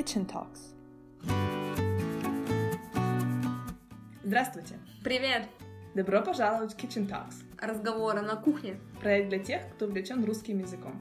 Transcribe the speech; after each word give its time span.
Kitchen 0.00 0.26
Talks. 0.26 0.72
Здравствуйте! 4.24 4.78
Привет! 5.04 5.42
Добро 5.94 6.22
пожаловать 6.22 6.72
в 6.72 6.76
Kitchen 6.78 7.06
Talks. 7.06 7.34
Разговоры 7.58 8.22
на 8.22 8.36
кухне. 8.36 8.80
Проект 9.02 9.28
для 9.28 9.40
тех, 9.40 9.60
кто 9.74 9.84
увлечен 9.84 10.24
русским 10.24 10.60
языком. 10.60 10.94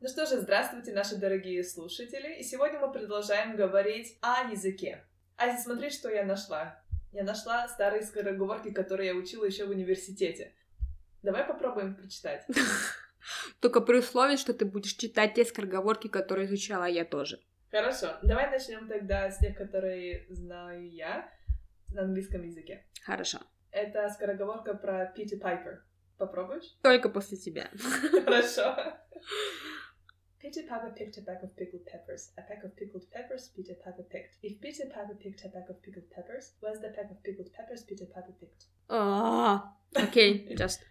Ну 0.00 0.06
что 0.06 0.24
же, 0.26 0.40
здравствуйте, 0.40 0.92
наши 0.92 1.16
дорогие 1.16 1.64
слушатели. 1.64 2.38
И 2.38 2.44
сегодня 2.44 2.78
мы 2.78 2.92
продолжаем 2.92 3.56
говорить 3.56 4.18
о 4.20 4.48
языке. 4.48 5.04
Ази, 5.36 5.60
смотри, 5.60 5.90
что 5.90 6.08
я 6.08 6.24
нашла. 6.24 6.80
Я 7.10 7.24
нашла 7.24 7.66
старые 7.66 8.04
скороговорки, 8.04 8.70
которые 8.70 9.08
я 9.08 9.14
учила 9.16 9.44
еще 9.46 9.66
в 9.66 9.70
университете. 9.70 10.54
Давай 11.24 11.42
попробуем 11.42 11.96
прочитать. 11.96 12.46
Только 13.60 13.80
при 13.80 13.98
условии, 13.98 14.36
что 14.36 14.52
ты 14.52 14.64
будешь 14.64 14.94
читать 14.94 15.34
те 15.34 15.44
скороговорки, 15.44 16.08
которые 16.08 16.46
изучала 16.46 16.84
я 16.84 17.04
тоже. 17.04 17.40
Хорошо. 17.70 18.16
Давай 18.22 18.50
начнем 18.50 18.86
тогда 18.88 19.30
с 19.30 19.38
тех, 19.38 19.56
которые 19.56 20.26
знаю 20.28 20.90
я 20.90 21.30
на 21.90 22.02
английском 22.02 22.42
языке. 22.42 22.84
Хорошо. 23.02 23.38
Это 23.70 24.08
скороговорка 24.10 24.74
про 24.74 25.06
Питти 25.06 25.36
Пайпер. 25.36 25.82
Попробуешь? 26.18 26.76
Только 26.82 27.08
после 27.08 27.38
тебя. 27.38 27.70
Хорошо. 28.24 28.76
Peter 30.42 30.62
Piper 30.68 30.92
picked 30.94 31.16
a 31.18 31.22
bag 31.22 31.38
of 31.42 31.56
pickled 31.56 31.86
peppers. 31.86 32.32
A 32.36 32.42
pack 32.42 32.64
of 32.64 32.76
pickled 32.76 33.08
peppers 33.12 33.48
Peter 33.54 33.74
Piper 33.84 34.02
picked. 34.02 34.38
If 34.42 34.60
Peter 34.60 34.86
Piper 34.92 35.14
picked 35.14 35.44
a 35.44 35.48
bag 35.48 35.70
of 35.70 35.80
pickled 35.82 36.10
peppers, 36.10 36.54
where's 36.60 36.80
the 36.80 36.88
pack 36.88 37.10
of 37.10 37.22
pickled 37.22 37.52
peppers 37.52 37.84
Peter 37.84 38.06
Piper 38.06 38.32
picked? 38.40 38.66
Ah, 38.90 39.72
okay, 39.96 40.54
just. 40.56 40.84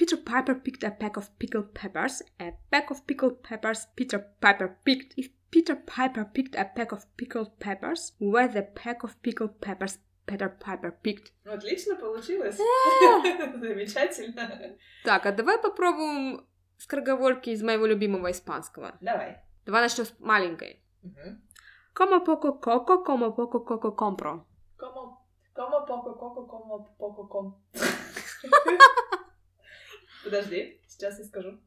Peter 0.00 0.16
Piper 0.16 0.54
picked 0.54 0.84
a 0.84 0.90
pack 0.90 1.16
of 1.16 1.30
pickled 1.38 1.74
peppers. 1.74 2.22
A 2.38 2.52
pack 2.70 2.90
of 2.90 3.06
pickled 3.06 3.42
peppers 3.42 3.86
Peter 3.96 4.18
Piper 4.40 4.76
picked. 4.84 5.14
If 5.16 5.30
Peter 5.50 5.76
Piper 5.76 6.24
picked 6.24 6.54
a 6.54 6.64
pack 6.64 6.92
of 6.92 7.04
pickled 7.16 7.58
peppers, 7.58 8.12
where's 8.18 8.52
the 8.54 8.62
pack 8.62 9.04
of 9.04 9.20
pickled 9.22 9.60
peppers 9.60 9.98
Peter 10.26 10.48
Piper 10.48 10.92
picked? 11.02 11.32
Отлично 11.44 11.96
получилось. 11.96 12.58
Замечательно. 13.56 14.76
Так, 15.04 15.24
а 15.26 15.32
давай 15.32 15.58
попробуем 15.58 16.46
скороговорки 16.78 17.50
из 17.50 17.62
моего 17.62 17.86
любимого 17.86 18.30
испанского. 18.30 18.98
Давай. 19.00 19.38
Давай 19.64 19.82
начнем 19.82 20.04
с 20.04 20.14
маленькой. 20.18 20.82
Мгм. 21.02 21.42
Como 21.94 22.20
poco 22.20 22.60
coco, 22.60 23.02
como 23.02 23.32
poco 23.32 23.60
coco 23.64 23.92
compro. 23.92 24.46
Como, 24.76 25.26
como 25.54 25.86
poco 25.86 26.18
coco, 26.18 26.46
como 26.46 26.94
poco 26.98 27.26
ком. 27.28 27.62
Подожди, 30.23 30.79
сейчас 30.87 31.19
я 31.19 31.25
скажу. 31.25 31.59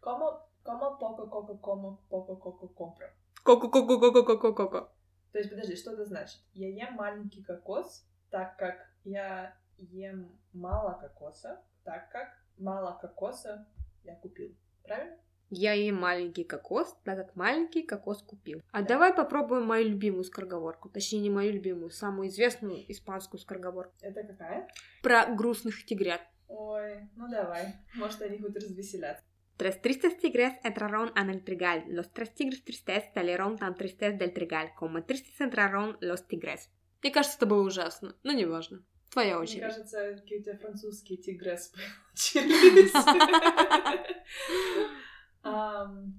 Como, 0.00 0.40
como 0.64 0.98
poco 0.98 1.30
coco, 1.30 1.58
como 1.60 2.00
poco 2.08 2.36
coco 2.36 2.68
compro. 2.74 3.08
Коко 3.44 3.70
коко 3.70 4.00
коко 4.00 4.24
коко 4.24 4.52
коко. 4.52 4.92
То 5.32 5.38
есть, 5.38 5.50
подожди, 5.50 5.76
что 5.76 5.92
это 5.92 6.04
значит? 6.04 6.40
Я 6.52 6.68
ем 6.68 6.94
маленький 6.94 7.42
кокос, 7.42 8.04
так 8.30 8.56
как 8.56 8.76
я 9.04 9.56
ем 9.78 10.30
мало 10.52 10.98
кокоса, 11.00 11.62
так 11.84 12.10
как 12.10 12.28
мало 12.58 12.98
кокоса 13.00 13.66
я 14.04 14.16
купил. 14.16 14.54
Правильно? 14.82 15.16
Я 15.54 15.74
ем 15.74 15.96
маленький 15.96 16.44
кокос, 16.44 16.96
так 17.04 17.18
как 17.18 17.36
маленький 17.36 17.82
кокос 17.82 18.22
купил. 18.22 18.62
А 18.72 18.82
давай 18.82 19.14
попробуем 19.14 19.66
мою 19.66 19.88
любимую 19.90 20.24
скороговорку. 20.24 20.88
Точнее, 20.88 21.20
не 21.20 21.30
мою 21.30 21.52
любимую, 21.52 21.90
самую 21.90 22.28
известную 22.28 22.90
испанскую 22.90 23.38
скороговорку. 23.38 23.92
Это 24.00 24.22
какая? 24.22 24.68
Про 25.02 25.26
грустных 25.26 25.84
тигрят. 25.84 26.22
Ой, 26.54 27.08
ну 27.16 27.28
давай. 27.28 27.74
Может, 27.94 28.22
они 28.22 28.38
хоть 28.38 28.56
развеселятся. 28.56 29.24
Tres 29.56 29.80
tristes 29.80 30.18
tigres 30.18 30.54
entraron 30.64 31.12
en 31.16 31.30
el 31.30 31.42
trigal. 31.44 31.84
Los 31.88 32.10
tres 32.12 32.34
tigres 32.34 32.64
tristes 32.64 33.04
salieron 33.14 33.58
tan 33.58 33.74
tristes 33.74 34.18
del 34.18 34.32
trigal, 34.32 34.72
como 34.76 35.04
tristes 35.04 35.40
entraron 35.40 35.96
los 36.00 36.26
tigres. 36.26 36.68
Мне 37.02 37.12
кажется, 37.12 37.36
это 37.38 37.46
было 37.46 37.62
ужасно, 37.62 38.16
но 38.22 38.32
неважно. 38.32 38.84
Твоя 39.10 39.34
Мне 39.34 39.42
очередь. 39.42 39.62
кажется, 39.62 40.14
какие 40.16 40.38
у 40.38 40.42
тебя 40.42 40.56
французские 40.58 41.18
тигрес 41.18 41.68
получились. 41.68 42.92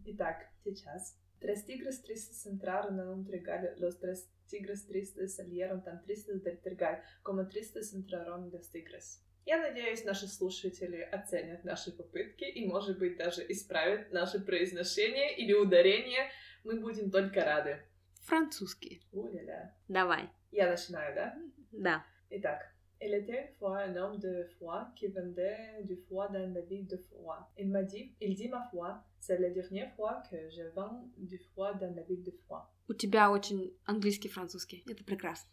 Итак, 0.05 0.50
сейчас. 0.63 1.17
Tres 1.39 1.65
tigres 1.65 2.01
tristes 2.01 2.45
entraron 2.45 3.00
en 3.00 3.07
un 3.07 3.25
trigal. 3.25 3.73
Los 3.77 4.00
tres 4.00 4.29
tigres 4.47 4.85
tristes 4.85 5.35
salieron 5.35 5.83
tan 5.83 6.01
tristes 6.03 6.41
del 6.44 6.59
trigal, 6.61 7.01
como 7.23 7.47
tristes 7.47 7.94
entraron 7.94 8.50
los 8.51 8.69
tigres. 8.69 9.21
Я 9.45 9.57
надеюсь, 9.57 10.05
наши 10.05 10.27
слушатели 10.27 11.01
оценят 11.01 11.65
наши 11.65 11.91
попытки 11.91 12.45
и, 12.45 12.65
может 12.65 12.97
быть, 12.97 13.17
даже 13.17 13.45
исправят 13.51 14.11
наше 14.11 14.39
произношение 14.39 15.35
или 15.35 15.53
ударение. 15.53 16.31
Мы 16.63 16.79
будем 16.79 17.11
только 17.11 17.43
рады. 17.43 17.83
Французский. 18.21 19.01
У-ля-ля. 19.11 19.75
Давай. 19.89 20.29
Я 20.51 20.69
начинаю, 20.69 21.13
да? 21.13 21.37
Да. 21.71 22.05
Итак, 22.29 22.72
il 23.05 23.13
était 23.13 23.49
une 23.49 23.55
fois 23.59 23.79
un 23.79 23.95
homme 23.95 24.17
de 24.19 24.47
foi 24.57 24.91
qui 24.95 25.07
vendait 25.07 25.83
du 25.83 25.95
foie 26.07 26.27
dans 26.27 26.53
la 26.53 26.61
ville 26.61 26.87
de 26.87 26.97
Foix. 26.97 27.49
Il 27.57 27.69
m'a 27.69 27.83
dit, 27.83 28.13
il 28.21 28.33
dit 28.35 28.47
ma 28.47 28.63
foi, 28.71 29.03
c'est 29.19 29.39
la 29.39 29.49
dernière 29.49 29.93
fois 29.95 30.23
que 30.29 30.37
je 30.49 30.63
vends 30.75 31.07
du 31.17 31.39
foie 31.53 31.73
dans 31.73 31.93
la 31.95 32.01
ville 32.03 32.23
de 32.23 32.31
Foix. 32.47 32.69
У 32.89 32.93
тебя 32.93 33.31
очень 33.31 33.73
английский, 33.85 34.29
французский. 34.29 34.83
Это 34.87 35.03
прекрасно. 35.03 35.49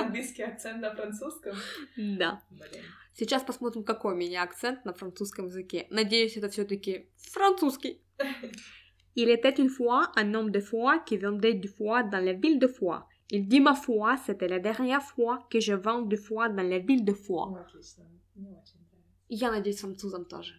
Английский 0.00 0.42
акцент 0.42 0.80
на 0.80 0.94
французском. 0.94 1.54
Да. 1.96 2.42
Блин. 2.50 2.84
Сейчас 3.14 3.42
посмотрим, 3.42 3.82
какой 3.84 4.14
у 4.14 4.16
меня 4.16 4.42
акцент 4.42 4.84
на 4.84 4.92
французском 4.92 5.46
языке. 5.46 5.86
Надеюсь, 5.90 6.36
это 6.36 6.48
все-таки 6.48 7.10
французский. 7.16 8.00
Il 9.16 9.28
était 9.30 9.54
une 9.58 9.68
fois 9.68 10.12
un 10.16 10.32
homme 10.34 10.52
de 10.52 10.60
foi 10.60 11.00
qui 11.00 11.18
vendait 11.18 11.54
du 11.54 11.68
foie 11.68 12.04
dans 12.04 12.24
la 12.24 12.34
ville 12.34 12.60
de 12.60 12.68
Foix. 12.68 13.08
Il 13.30 13.46
dit 13.46 13.60
ma 13.60 13.74
foi, 13.74 14.16
c'était 14.16 14.48
la 14.48 14.58
dernière 14.58 15.02
fois 15.02 15.46
que 15.50 15.60
je 15.60 15.74
vends 15.74 16.02
du 16.02 16.16
foie 16.16 16.48
dans 16.48 16.62
la 16.62 16.78
ville 16.78 17.04
de 17.04 17.12
Foix. 17.12 17.66
Ну. 18.36 18.62
Я 19.28 19.50
надеюсь, 19.50 19.80
французам 19.80 20.24
тоже. 20.24 20.54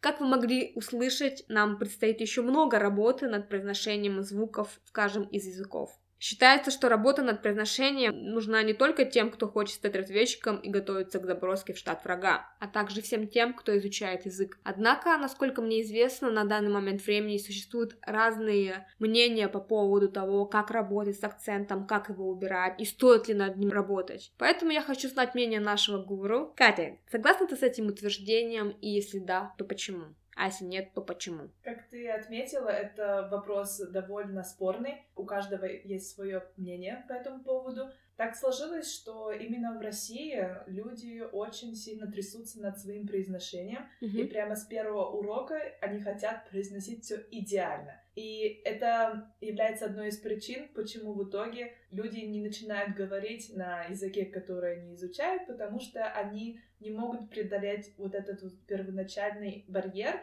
Как 0.00 0.20
вы 0.20 0.26
могли 0.26 0.72
услышать, 0.76 1.44
нам 1.48 1.78
предстоит 1.78 2.20
еще 2.20 2.42
много 2.42 2.78
работы 2.78 3.28
над 3.28 3.48
произношением 3.48 4.22
звуков 4.22 4.80
в 4.84 4.92
каждом 4.92 5.24
из 5.24 5.46
языков. 5.46 5.98
Считается, 6.22 6.70
что 6.70 6.88
работа 6.88 7.22
над 7.22 7.42
произношением 7.42 8.16
нужна 8.16 8.62
не 8.62 8.74
только 8.74 9.04
тем, 9.04 9.28
кто 9.28 9.48
хочет 9.48 9.74
стать 9.74 9.96
разведчиком 9.96 10.56
и 10.58 10.70
готовиться 10.70 11.18
к 11.18 11.26
заброске 11.26 11.72
в 11.72 11.78
штат 11.78 12.04
врага, 12.04 12.48
а 12.60 12.68
также 12.68 13.02
всем 13.02 13.26
тем, 13.26 13.52
кто 13.52 13.76
изучает 13.76 14.24
язык. 14.24 14.56
Однако, 14.62 15.18
насколько 15.18 15.60
мне 15.62 15.82
известно, 15.82 16.30
на 16.30 16.44
данный 16.44 16.70
момент 16.70 17.04
времени 17.04 17.38
существуют 17.38 17.96
разные 18.02 18.86
мнения 19.00 19.48
по 19.48 19.58
поводу 19.58 20.08
того, 20.08 20.46
как 20.46 20.70
работать 20.70 21.18
с 21.18 21.24
акцентом, 21.24 21.88
как 21.88 22.08
его 22.08 22.28
убирать 22.28 22.80
и 22.80 22.84
стоит 22.84 23.26
ли 23.26 23.34
над 23.34 23.56
ним 23.56 23.72
работать. 23.72 24.32
Поэтому 24.38 24.70
я 24.70 24.80
хочу 24.80 25.08
знать 25.08 25.34
мнение 25.34 25.58
нашего 25.58 25.98
гуру. 26.00 26.52
Катя, 26.54 26.98
согласна 27.10 27.48
ты 27.48 27.56
с 27.56 27.64
этим 27.64 27.88
утверждением? 27.88 28.76
И 28.80 28.88
если 28.88 29.18
да, 29.18 29.52
то 29.58 29.64
почему? 29.64 30.14
А 30.34 30.46
если 30.46 30.64
нет, 30.64 30.92
то 30.94 31.02
почему? 31.02 31.50
Как 31.62 31.88
ты 31.88 32.08
отметила, 32.10 32.68
это 32.68 33.28
вопрос 33.30 33.78
довольно 33.78 34.42
спорный. 34.42 35.04
У 35.14 35.24
каждого 35.24 35.64
есть 35.66 36.14
свое 36.14 36.42
мнение 36.56 37.04
по 37.08 37.12
этому 37.12 37.42
поводу. 37.42 37.90
Так 38.16 38.36
сложилось, 38.36 38.92
что 38.92 39.32
именно 39.32 39.76
в 39.76 39.80
России 39.80 40.48
люди 40.66 41.22
очень 41.32 41.74
сильно 41.74 42.10
трясутся 42.10 42.60
над 42.60 42.78
своим 42.78 43.06
произношением, 43.06 43.88
и 44.00 44.24
прямо 44.24 44.54
с 44.54 44.64
первого 44.64 45.10
урока 45.10 45.58
они 45.80 46.00
хотят 46.00 46.48
произносить 46.50 47.04
все 47.04 47.16
идеально. 47.30 48.00
И 48.14 48.60
это 48.64 49.32
является 49.40 49.86
одной 49.86 50.08
из 50.08 50.18
причин, 50.18 50.68
почему 50.74 51.14
в 51.14 51.28
итоге 51.28 51.74
люди 51.92 52.20
не 52.20 52.40
начинают 52.40 52.96
говорить 52.96 53.54
на 53.54 53.84
языке, 53.84 54.24
который 54.24 54.78
они 54.78 54.94
изучают, 54.94 55.46
потому 55.46 55.78
что 55.78 56.04
они 56.06 56.60
не 56.80 56.90
могут 56.90 57.30
преодолеть 57.30 57.92
вот 57.96 58.14
этот 58.14 58.42
вот 58.42 58.58
первоначальный 58.66 59.64
барьер 59.68 60.20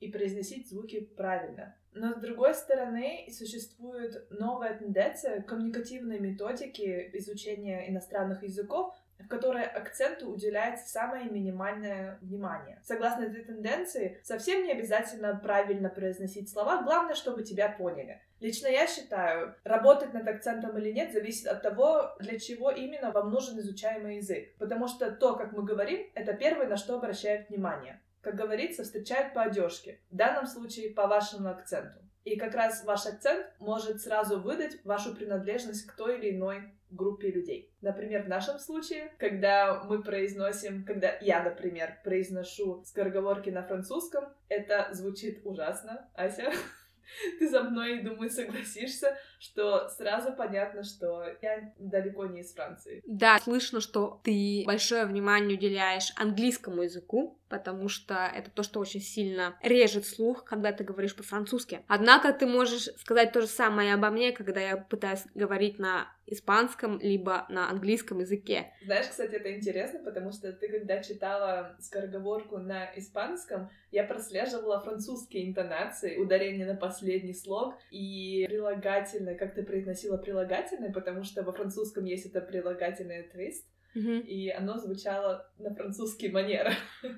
и 0.00 0.10
произносить 0.10 0.68
звуки 0.68 1.00
правильно. 1.16 1.76
Но 1.94 2.14
с 2.14 2.20
другой 2.20 2.54
стороны, 2.54 3.26
существует 3.30 4.26
новая 4.30 4.76
тенденция 4.76 5.42
коммуникативной 5.42 6.18
методики 6.18 7.10
изучения 7.14 7.88
иностранных 7.88 8.42
языков, 8.42 8.94
в 9.24 9.28
которой 9.28 9.64
акценту 9.64 10.30
уделяется 10.30 10.88
самое 10.88 11.30
минимальное 11.30 12.18
внимание. 12.20 12.80
Согласно 12.82 13.24
этой 13.24 13.44
тенденции, 13.44 14.20
совсем 14.22 14.64
не 14.64 14.72
обязательно 14.72 15.34
правильно 15.36 15.88
произносить 15.88 16.50
слова, 16.50 16.82
главное, 16.82 17.14
чтобы 17.14 17.42
тебя 17.42 17.68
поняли. 17.68 18.20
Лично 18.40 18.66
я 18.66 18.86
считаю, 18.88 19.54
работать 19.62 20.12
над 20.12 20.26
акцентом 20.26 20.76
или 20.76 20.90
нет 20.90 21.12
зависит 21.12 21.46
от 21.46 21.62
того, 21.62 22.14
для 22.18 22.38
чего 22.38 22.70
именно 22.70 23.12
вам 23.12 23.30
нужен 23.30 23.58
изучаемый 23.60 24.16
язык. 24.16 24.56
Потому 24.58 24.88
что 24.88 25.12
то, 25.12 25.36
как 25.36 25.52
мы 25.52 25.64
говорим, 25.64 26.10
это 26.14 26.32
первое, 26.34 26.66
на 26.66 26.76
что 26.76 26.96
обращают 26.96 27.48
внимание. 27.48 28.02
Как 28.20 28.34
говорится, 28.34 28.82
встречают 28.82 29.32
по 29.34 29.42
одежке. 29.42 30.00
В 30.10 30.16
данном 30.16 30.46
случае 30.46 30.92
по 30.92 31.06
вашему 31.06 31.50
акценту. 31.50 32.00
И 32.24 32.36
как 32.36 32.54
раз 32.54 32.84
ваш 32.84 33.06
акцент 33.06 33.46
может 33.58 34.00
сразу 34.00 34.40
выдать 34.40 34.84
вашу 34.84 35.14
принадлежность 35.14 35.86
к 35.86 35.96
той 35.96 36.18
или 36.18 36.36
иной 36.36 36.72
группе 36.90 37.30
людей. 37.30 37.72
Например, 37.80 38.22
в 38.22 38.28
нашем 38.28 38.58
случае, 38.58 39.12
когда 39.18 39.82
мы 39.84 40.02
произносим, 40.02 40.84
когда 40.84 41.16
я, 41.20 41.42
например, 41.42 41.98
произношу 42.04 42.84
скороговорки 42.84 43.50
на 43.50 43.62
французском, 43.62 44.24
это 44.48 44.88
звучит 44.92 45.40
ужасно, 45.44 46.08
Ася. 46.14 46.52
ты 47.38 47.48
за 47.48 47.62
мной, 47.62 48.02
думаю, 48.02 48.30
согласишься, 48.30 49.16
что 49.38 49.88
сразу 49.88 50.32
понятно, 50.32 50.84
что 50.84 51.24
я 51.40 51.72
далеко 51.78 52.26
не 52.26 52.40
из 52.40 52.52
Франции. 52.54 53.02
Да, 53.06 53.38
слышно, 53.38 53.80
что 53.80 54.20
ты 54.22 54.64
большое 54.66 55.06
внимание 55.06 55.56
уделяешь 55.56 56.12
английскому 56.16 56.82
языку, 56.82 57.38
потому 57.52 57.88
что 57.88 58.14
это 58.34 58.50
то, 58.50 58.62
что 58.62 58.80
очень 58.80 59.02
сильно 59.02 59.58
режет 59.62 60.06
слух, 60.06 60.42
когда 60.42 60.72
ты 60.72 60.84
говоришь 60.84 61.14
по-французски. 61.14 61.80
Однако 61.86 62.32
ты 62.32 62.46
можешь 62.46 62.88
сказать 62.96 63.32
то 63.32 63.42
же 63.42 63.46
самое 63.46 63.92
обо 63.92 64.08
мне, 64.08 64.32
когда 64.32 64.58
я 64.58 64.78
пытаюсь 64.78 65.24
говорить 65.34 65.78
на 65.78 66.08
испанском 66.26 66.98
либо 66.98 67.44
на 67.50 67.68
английском 67.68 68.20
языке. 68.20 68.72
Знаешь, 68.86 69.08
кстати, 69.08 69.34
это 69.34 69.54
интересно, 69.54 70.00
потому 70.02 70.32
что 70.32 70.50
ты, 70.54 70.68
когда 70.68 71.02
читала 71.02 71.76
скороговорку 71.78 72.56
на 72.56 72.86
испанском, 72.96 73.68
я 73.90 74.04
прослеживала 74.04 74.80
французские 74.80 75.50
интонации, 75.50 76.16
ударение 76.16 76.66
на 76.66 76.74
последний 76.74 77.34
слог 77.34 77.74
и 77.90 78.46
прилагательное, 78.48 79.34
как 79.34 79.54
ты 79.54 79.62
произносила 79.62 80.16
прилагательное, 80.16 80.90
потому 80.90 81.22
что 81.22 81.42
во 81.42 81.52
французском 81.52 82.06
есть 82.06 82.24
это 82.24 82.40
прилагательное 82.40 83.28
твист, 83.28 83.66
Мгм. 83.94 84.20
и 84.20 84.48
оно 84.48 84.78
звучало 84.78 85.50
на 85.58 85.74
французский 85.74 86.30
манер. 86.30 86.72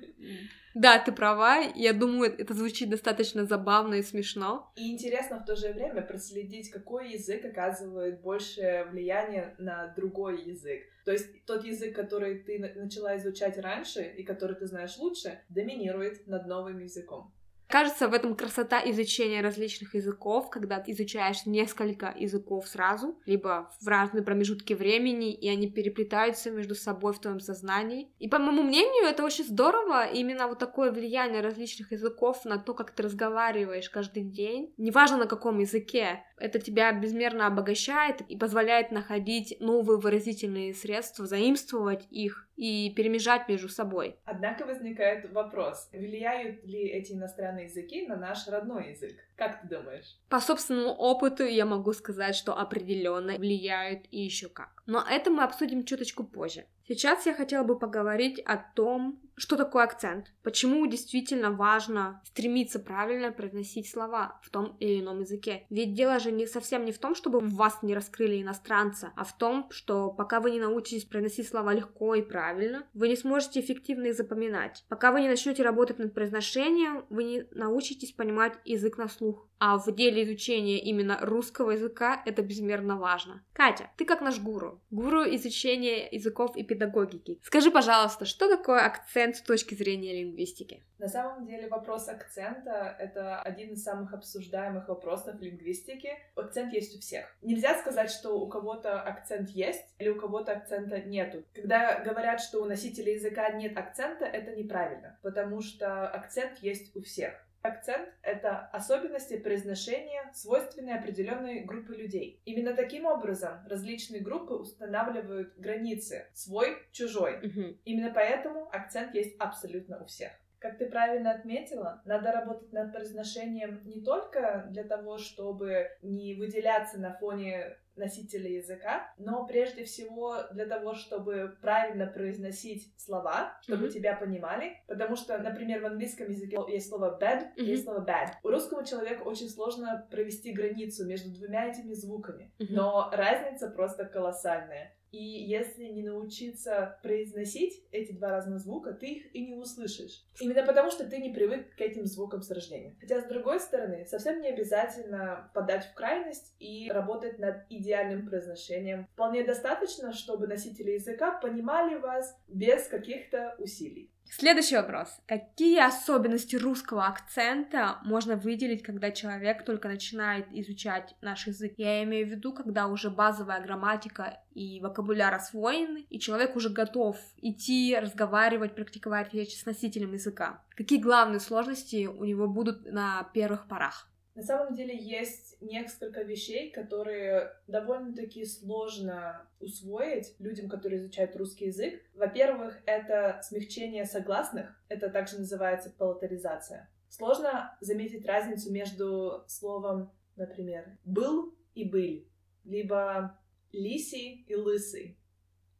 Да, 0.75 0.99
ты 0.99 1.13
права. 1.13 1.59
Я 1.73 1.93
думаю, 1.93 2.37
это 2.37 2.53
звучит 2.53 2.89
достаточно 2.89 3.45
забавно 3.45 3.93
и 3.95 4.03
смешно. 4.03 4.73
И 4.75 4.91
интересно 4.91 5.39
в 5.39 5.45
то 5.45 5.55
же 5.55 5.71
время 5.71 6.01
проследить, 6.01 6.69
какой 6.69 7.13
язык 7.13 7.45
оказывает 7.45 8.19
большее 8.21 8.83
влияние 8.83 9.55
на 9.57 9.93
другой 9.95 10.43
язык. 10.43 10.83
То 11.05 11.13
есть 11.13 11.45
тот 11.45 11.63
язык, 11.63 11.95
который 11.95 12.39
ты 12.39 12.59
на- 12.59 12.73
начала 12.73 13.15
изучать 13.15 13.57
раньше 13.57 14.01
и 14.01 14.23
который 14.23 14.57
ты 14.57 14.65
знаешь 14.65 14.97
лучше, 14.97 15.39
доминирует 15.47 16.27
над 16.27 16.45
новым 16.45 16.79
языком. 16.79 17.33
Кажется, 17.75 18.07
в 18.07 18.13
этом 18.13 18.37
красота 18.37 18.81
изучения 18.89 19.41
различных 19.41 19.95
языков, 19.95 20.49
когда 20.49 20.79
ты 20.79 20.93
изучаешь 20.93 21.45
несколько 21.45 22.15
языков 22.17 22.69
сразу, 22.69 23.19
либо 23.25 23.69
в 23.81 23.87
разные 23.89 24.23
промежутки 24.23 24.71
времени, 24.71 25.33
и 25.33 25.49
они 25.49 25.69
переплетаются 25.69 26.51
между 26.51 26.73
собой 26.73 27.11
в 27.11 27.19
твоем 27.19 27.41
сознании. 27.41 28.07
И 28.17 28.29
по 28.29 28.39
моему 28.39 28.63
мнению, 28.63 29.09
это 29.09 29.25
очень 29.25 29.43
здорово, 29.43 30.05
именно 30.05 30.47
вот 30.47 30.57
такое 30.57 30.89
влияние 30.89 31.41
различных 31.41 31.91
языков 31.91 32.45
на 32.45 32.57
то, 32.57 32.73
как 32.73 32.91
ты 32.91 33.03
разговариваешь 33.03 33.89
каждый 33.89 34.23
день. 34.23 34.73
Неважно 34.77 35.17
на 35.17 35.25
каком 35.25 35.59
языке, 35.59 36.23
это 36.37 36.59
тебя 36.59 36.93
безмерно 36.93 37.45
обогащает 37.45 38.21
и 38.21 38.37
позволяет 38.37 38.91
находить 38.91 39.57
новые 39.59 39.99
выразительные 39.99 40.73
средства, 40.73 41.25
заимствовать 41.25 42.07
их 42.09 42.47
и 42.55 42.93
перемежать 42.95 43.47
между 43.47 43.69
собой. 43.69 44.17
Однако 44.25 44.65
возникает 44.65 45.31
вопрос, 45.31 45.89
влияют 45.91 46.63
ли 46.65 46.87
эти 46.87 47.13
иностранные 47.13 47.65
языки 47.65 48.07
на 48.07 48.15
наш 48.15 48.47
родной 48.47 48.91
язык? 48.91 49.15
Как 49.35 49.61
ты 49.61 49.67
думаешь? 49.67 50.17
По 50.29 50.39
собственному 50.39 50.93
опыту 50.93 51.43
я 51.43 51.65
могу 51.65 51.93
сказать, 51.93 52.35
что 52.35 52.57
определенно 52.57 53.35
влияют 53.35 54.05
и 54.11 54.21
еще 54.21 54.49
как. 54.49 54.83
Но 54.85 55.03
это 55.07 55.29
мы 55.29 55.43
обсудим 55.43 55.83
чуточку 55.83 56.23
позже. 56.23 56.65
Сейчас 56.87 57.25
я 57.25 57.33
хотела 57.33 57.63
бы 57.63 57.77
поговорить 57.77 58.39
о 58.39 58.57
том, 58.57 59.19
что 59.35 59.57
такое 59.57 59.83
акцент, 59.83 60.33
почему 60.43 60.85
действительно 60.87 61.51
важно 61.51 62.21
стремиться 62.25 62.79
правильно 62.79 63.31
произносить 63.31 63.89
слова 63.89 64.39
в 64.43 64.49
том 64.49 64.77
или 64.79 65.01
ином 65.01 65.21
языке. 65.21 65.65
Ведь 65.69 65.93
дело 65.93 66.19
же 66.19 66.31
не 66.31 66.47
совсем 66.47 66.85
не 66.85 66.91
в 66.91 66.99
том, 66.99 67.15
чтобы 67.15 67.39
вас 67.39 67.79
не 67.81 67.93
раскрыли 67.93 68.41
иностранца, 68.41 69.11
а 69.15 69.23
в 69.23 69.37
том, 69.37 69.67
что 69.71 70.09
пока 70.09 70.39
вы 70.39 70.51
не 70.51 70.59
научитесь 70.59 71.05
произносить 71.05 71.47
слова 71.47 71.73
легко 71.73 72.15
и 72.15 72.21
правильно, 72.21 72.87
вы 72.93 73.09
не 73.09 73.15
сможете 73.15 73.59
эффективно 73.59 74.07
их 74.07 74.15
запоминать. 74.15 74.85
Пока 74.89 75.11
вы 75.11 75.21
не 75.21 75.29
начнете 75.29 75.63
работать 75.63 75.99
над 75.99 76.13
произношением, 76.13 77.05
вы 77.09 77.23
не 77.23 77.47
научитесь 77.51 78.13
понимать 78.13 78.53
язык 78.65 78.97
на 78.97 79.07
слух. 79.07 79.47
А 79.59 79.77
в 79.77 79.95
деле 79.95 80.23
изучения 80.23 80.79
именно 80.79 81.17
русского 81.21 81.71
языка 81.71 82.21
это 82.25 82.41
безмерно 82.41 82.97
важно. 82.97 83.43
Катя, 83.53 83.89
ты 83.97 84.05
как 84.05 84.21
наш 84.21 84.39
гуру. 84.39 84.81
Гуру 84.91 85.23
изучения 85.35 86.07
языков 86.09 86.55
и 86.57 86.63
педагогики. 86.63 87.39
Скажи, 87.43 87.71
пожалуйста, 87.71 88.25
что 88.25 88.49
такое 88.49 88.81
акцент 88.85 89.37
с 89.37 89.41
точки 89.41 89.75
зрения 89.75 90.21
лингвистики? 90.21 90.83
На 90.97 91.07
самом 91.09 91.45
деле 91.45 91.67
вопрос 91.67 92.07
акцента— 92.07 92.95
это 92.99 93.41
один 93.41 93.73
из 93.73 93.83
самых 93.83 94.13
обсуждаемых 94.13 94.87
вопросов 94.87 95.35
в 95.35 95.41
лингвистике. 95.41 96.17
Акцент 96.35 96.73
есть 96.73 96.95
у 96.95 96.99
всех. 96.99 97.25
Нельзя 97.41 97.77
сказать, 97.77 98.09
что 98.09 98.39
у 98.39 98.47
кого-то 98.47 99.01
акцент 99.01 99.49
есть 99.49 99.85
или 99.99 100.09
у 100.09 100.19
кого-то 100.19 100.53
акцента 100.53 101.01
нету. 101.01 101.43
Когда 101.53 101.99
говорят, 101.99 102.39
что 102.39 102.61
у 102.61 102.65
носителя 102.65 103.13
языка 103.13 103.49
нет 103.51 103.77
акцента, 103.77 104.25
это 104.25 104.55
неправильно, 104.55 105.19
потому 105.21 105.61
что 105.61 106.07
акцент 106.07 106.59
есть 106.59 106.95
у 106.95 107.01
всех. 107.01 107.33
Акцент— 107.65 108.07
это 108.21 108.59
особенности 108.73 109.37
произношения, 109.37 110.29
свойственные 110.33 110.97
определенной 110.97 111.61
группе 111.61 111.95
людей. 111.95 112.39
Именно 112.45 112.75
таким 112.75 113.07
образом 113.07 113.65
различные 113.67 114.21
группы 114.21 114.53
устанавливают 114.53 115.57
границы 115.57 116.27
свой, 116.35 116.77
чужой. 116.91 117.39
Мгм. 117.39 117.79
Именно 117.83 118.11
поэтому 118.13 118.69
акцент 118.71 119.15
есть 119.15 119.35
абсолютно 119.39 119.99
у 119.99 120.05
всех. 120.05 120.31
Как 120.59 120.77
ты 120.77 120.85
правильно 120.85 121.31
отметила, 121.31 122.03
надо 122.05 122.31
работать 122.31 122.71
над 122.71 122.93
произношением 122.93 123.81
не 123.85 124.03
только 124.03 124.67
для 124.69 124.83
того, 124.83 125.17
чтобы 125.17 125.89
не 126.03 126.35
выделяться 126.35 126.99
на 126.99 127.13
фоне 127.13 127.77
носителя 127.95 128.49
языка, 128.49 129.13
но 129.17 129.45
прежде 129.45 129.83
всего 129.83 130.43
для 130.51 130.65
того, 130.65 130.93
чтобы 130.95 131.55
правильно 131.61 132.07
произносить 132.07 132.93
слова, 132.97 133.57
чтобы 133.61 133.83
Мгм. 133.83 133.91
тебя 133.91 134.15
понимали. 134.15 134.73
Потому 134.87 135.15
что, 135.15 135.37
например, 135.37 135.81
в 135.81 135.85
английском 135.85 136.29
языке 136.29 136.57
есть 136.67 136.89
слово 136.89 137.17
bad, 137.21 137.51
Мгм. 137.57 137.65
есть 137.65 137.83
слово 137.83 138.05
bad. 138.05 138.29
У 138.43 138.49
русского 138.49 138.85
человека 138.85 139.23
очень 139.23 139.49
сложно 139.49 140.07
провести 140.11 140.51
границу 140.51 141.05
между 141.05 141.29
двумя 141.31 141.65
этими 141.69 141.93
звуками, 141.93 142.51
Мгм. 142.59 142.73
но 142.73 143.09
разница 143.11 143.69
просто 143.69 144.05
колоссальная. 144.05 144.94
И 145.15 145.45
если 145.47 145.85
не 145.85 146.03
научиться 146.03 146.99
произносить 147.01 147.85
эти 147.91 148.11
два 148.11 148.31
разных 148.31 148.59
звука, 148.59 148.91
ты 148.91 149.07
их 149.07 149.33
и 149.33 149.45
не 149.45 149.55
услышишь. 149.55 150.25
Именно 150.41 150.65
потому, 150.65 150.91
что 150.91 151.05
ты 151.09 151.19
не 151.19 151.29
привык 151.29 151.73
к 151.73 151.79
этим 151.79 152.05
звукам 152.05 152.41
с 152.41 152.51
рождения. 152.51 152.97
Хотя, 152.99 153.21
с 153.21 153.25
другой 153.25 153.61
стороны, 153.61 154.05
совсем 154.05 154.41
не 154.41 154.49
обязательно 154.49 155.49
подать 155.53 155.85
в 155.85 155.93
крайность 155.93 156.53
и 156.59 156.91
работать 156.91 157.39
над 157.39 157.63
идеальным 157.69 158.27
произношением. 158.27 159.07
Вполне 159.13 159.45
достаточно, 159.45 160.11
чтобы 160.11 160.47
носители 160.47 160.91
языка 160.91 161.39
понимали 161.39 161.95
вас 161.95 162.37
без 162.49 162.85
каких-то 162.87 163.55
усилий. 163.57 164.11
Следующий 164.29 164.75
вопрос. 164.75 165.07
Какие 165.27 165.79
особенности 165.79 166.55
русского 166.55 167.05
акцента 167.05 167.99
можно 168.03 168.35
выделить, 168.35 168.83
когда 168.83 169.11
человек 169.11 169.63
только 169.63 169.87
начинает 169.87 170.47
изучать 170.51 171.15
наш 171.21 171.47
язык? 171.47 171.73
Я 171.77 172.03
имею 172.03 172.27
в 172.27 172.31
виду, 172.31 172.51
когда 172.51 172.87
уже 172.87 173.09
базовая 173.09 173.61
грамматика 173.61 174.39
и 174.53 174.81
вокабуляр 174.81 175.33
освоены, 175.33 176.05
и 176.09 176.19
человек 176.19 176.55
уже 176.55 176.69
готов 176.69 177.17
идти, 177.37 177.97
разговаривать, 177.99 178.75
практиковать 178.75 179.33
речь 179.33 179.57
с 179.57 179.65
носителем 179.65 180.13
языка. 180.13 180.63
Какие 180.75 180.99
главные 180.99 181.39
сложности 181.39 182.07
у 182.07 182.25
него 182.25 182.47
будут 182.47 182.85
на 182.91 183.23
первых 183.33 183.67
порах? 183.67 184.09
На 184.35 184.43
самом 184.43 184.75
деле 184.75 184.93
есть 184.95 185.55
несколько 185.61 186.21
вещей, 186.21 186.69
которые 186.69 187.53
довольно-таки 187.67 188.45
сложно 188.45 189.47
усвоить 189.61 190.35
людям, 190.39 190.67
которые 190.67 190.99
изучают 190.99 191.37
русский 191.37 191.67
язык. 191.67 192.01
Во-первых, 192.13 192.77
это 192.85 193.39
смягчение 193.43 194.03
согласных, 194.03 194.77
это 194.89 195.09
также 195.09 195.39
называется 195.39 195.89
палатализация. 195.89 196.89
Сложно 197.07 197.77
заметить 197.79 198.25
разницу 198.25 198.73
между 198.73 199.45
словом, 199.47 200.11
например, 200.35 200.97
«был» 201.05 201.55
и 201.73 201.89
«быль», 201.89 202.27
либо 202.65 203.39
«лисий» 203.71 204.43
и 204.49 204.55
«лысый», 204.55 205.17